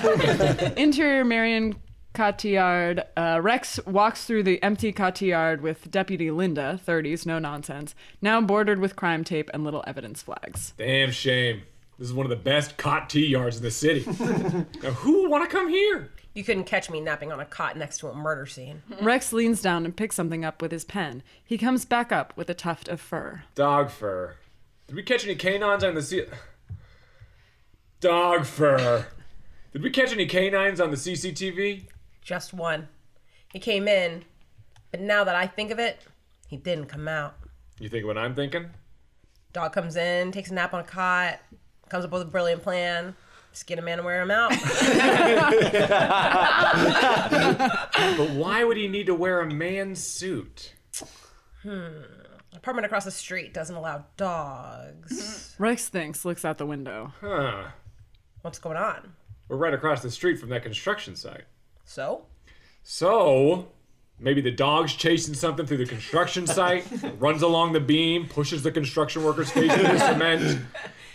[0.78, 1.76] Interior Marion
[2.14, 3.04] Cotillard.
[3.16, 8.80] Uh, Rex walks through the empty Cotillard with Deputy Linda, 30s, no nonsense, now bordered
[8.80, 10.74] with crime tape and little evidence flags.
[10.78, 11.64] Damn shame.
[11.98, 14.06] This is one of the best cot tea yards in the city.
[14.82, 16.12] now, who would want to come here?
[16.34, 18.82] you couldn't catch me napping on a cot next to a murder scene.
[19.02, 21.24] Rex leans down and picks something up with his pen.
[21.44, 23.44] He comes back up with a tuft of fur.
[23.56, 24.36] Dog fur.
[24.88, 26.24] Did we catch any canines on the C?
[28.00, 29.06] Dog fur.
[29.74, 31.88] Did we catch any canines on the CCTV?
[32.22, 32.88] Just one.
[33.52, 34.24] He came in,
[34.92, 36.02] but now that I think of it,
[36.48, 37.36] he didn't come out.
[37.80, 38.70] You think what I'm thinking?
[39.54, 41.40] Dog comes in, takes a nap on a cot,
[41.90, 43.16] comes up with a brilliant plan.
[43.52, 44.52] Skin a man and wear him out.
[48.18, 50.74] But why would he need to wear a man's suit?
[51.64, 51.88] Hmm.
[52.54, 55.56] apartment across the street doesn't allow dogs.
[55.60, 57.14] Rex thinks, looks out the window.
[57.20, 57.66] Huh.
[58.42, 59.14] What's going on?
[59.50, 61.44] We're right across the street from that construction site.
[61.90, 62.28] So?
[62.84, 63.70] So,
[64.20, 66.86] maybe the dog's chasing something through the construction site,
[67.18, 70.62] runs along the beam, pushes the construction worker's face into the cement.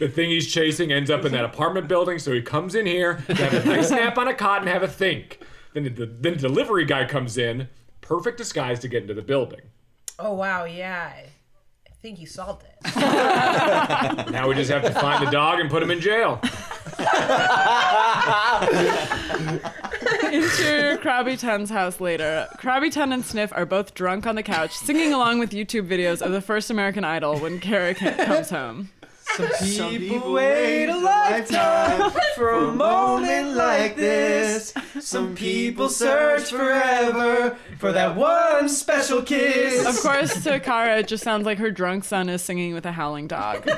[0.01, 3.23] The thing he's chasing ends up in that apartment building, so he comes in here
[3.29, 5.39] to have a nice nap on a cot and have a think.
[5.75, 7.69] Then the, then the delivery guy comes in,
[8.01, 9.61] perfect disguise to get into the building.
[10.19, 11.13] Oh wow, yeah.
[12.05, 12.97] I think you solved it.
[14.31, 16.39] Now we just have to find the dog and put him in jail.
[20.31, 22.47] Enter Krabby Ten's house later.
[22.59, 26.21] Krabby Ten and Sniff are both drunk on the couch, singing along with YouTube videos
[26.21, 28.91] of the first American Idol when Kara comes home.
[29.35, 34.73] Some people wait a lifetime for a moment like this.
[35.01, 39.85] Some people search forever for that one special kiss.
[39.87, 42.93] Of course, to Kara, it just sounds like her drunk son is singing with a
[42.93, 43.69] howling dog.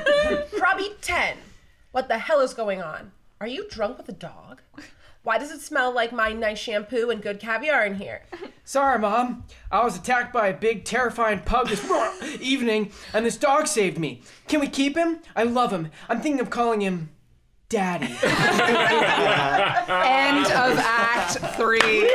[0.57, 1.37] Probably 10.
[1.91, 3.11] What the hell is going on?
[3.41, 4.61] Are you drunk with a dog?
[5.27, 8.21] Why does it smell like my nice shampoo and good caviar in here?
[8.63, 9.43] Sorry, Mom.
[9.69, 11.85] I was attacked by a big, terrifying pug this
[12.41, 14.21] evening, and this dog saved me.
[14.47, 15.19] Can we keep him?
[15.35, 15.91] I love him.
[16.07, 17.09] I'm thinking of calling him
[17.67, 18.05] Daddy.
[18.05, 18.15] End
[20.45, 22.09] of Act Three.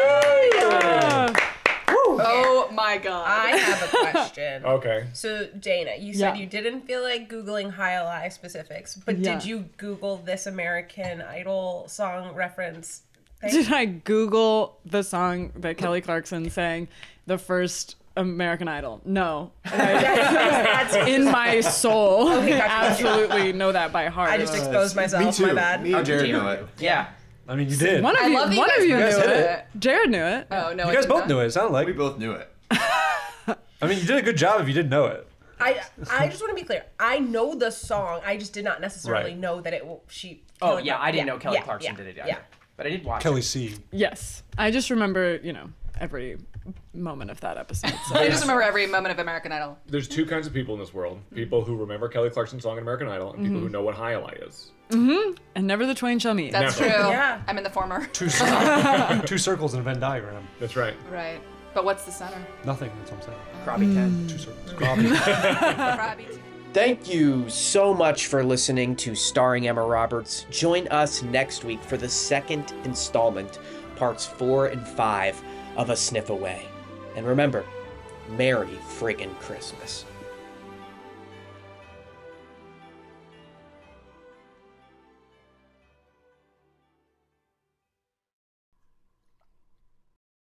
[2.73, 3.25] Oh my god.
[3.29, 4.63] I have a question.
[4.77, 5.07] Okay.
[5.13, 6.41] So, Dana, you said Yeah.
[6.43, 9.35] you didn't feel like Googling jai alai specifics, but Yeah.
[9.35, 13.03] did you Google this American Idol song reference
[13.41, 13.51] thing?
[13.51, 16.89] Did I Google the song that Kelly Clarkson sang,
[17.27, 19.01] the first American Idol?
[19.05, 19.53] No.
[19.65, 23.07] That's- In my soul, Okay, I gotcha, gotcha.
[23.09, 24.31] absolutely know that by heart.
[24.31, 25.25] I just exposed myself.
[25.25, 25.47] Me too.
[25.49, 25.83] My bad.
[25.83, 26.67] Me and Jarad know it.
[26.79, 27.09] yeah.
[27.49, 28.03] I mean, you did.
[28.05, 29.19] one of I you, love you one guys of you knew it.
[29.19, 29.65] it.
[29.79, 30.47] Jarad knew it.
[30.53, 31.29] Oh no, You guys both not.
[31.29, 31.47] knew it.
[31.47, 31.87] It sounded like.
[31.89, 32.49] We both knew it.
[32.73, 35.29] I mean, you did a good job if you didn't know it.
[35.61, 36.85] I I just want to be clear.
[36.99, 38.21] I know the song.
[38.25, 39.39] I just did not necessarily Right.
[39.39, 39.87] know that it.
[39.87, 40.43] will- She.
[40.61, 42.29] Oh, Kelly yeah, Clark- I didn't know Kelly yeah, Clarkson yeah, did it either.
[42.29, 42.39] Yeah.
[42.77, 43.45] But I did watch Kelly it.
[43.45, 43.75] C.
[43.91, 45.71] Yes, I just remember, you know,
[46.01, 46.39] every
[46.95, 47.95] moment of that episode.
[48.09, 48.17] So.
[48.17, 49.79] I just remember every moment of American Idol.
[49.87, 52.83] There's two kinds of people in this world people who remember Kelly Clarkson's song in
[52.83, 53.73] American Idol, and people who mm-hmm.
[53.73, 54.73] know what jai alai is.
[54.91, 55.37] Mm-hmm.
[55.55, 56.53] and never the twain shall meet.
[56.53, 56.93] That's Never.
[56.93, 57.09] true.
[57.09, 57.41] Yeah.
[57.47, 58.07] I'm in the former.
[58.09, 60.47] Two, cir- two circles in a Venn diagram.
[60.61, 60.95] That's right.
[61.11, 61.41] Right.
[61.75, 62.45] But what's the center?
[62.65, 62.91] Nothing.
[62.99, 63.93] That's what I'm saying.
[63.93, 64.11] Krabby 10.
[64.11, 64.29] Mm.
[64.31, 64.73] Two circles.
[64.75, 66.39] Krabby.
[66.73, 70.47] Thank you so much for listening to Starring Emma Roberts.
[70.51, 73.59] Join us next week for the second installment,
[73.97, 75.41] parts four and five
[75.77, 76.67] of A Sniff Away.
[77.15, 77.65] And remember,
[78.31, 80.07] Merry friggin' Christmas.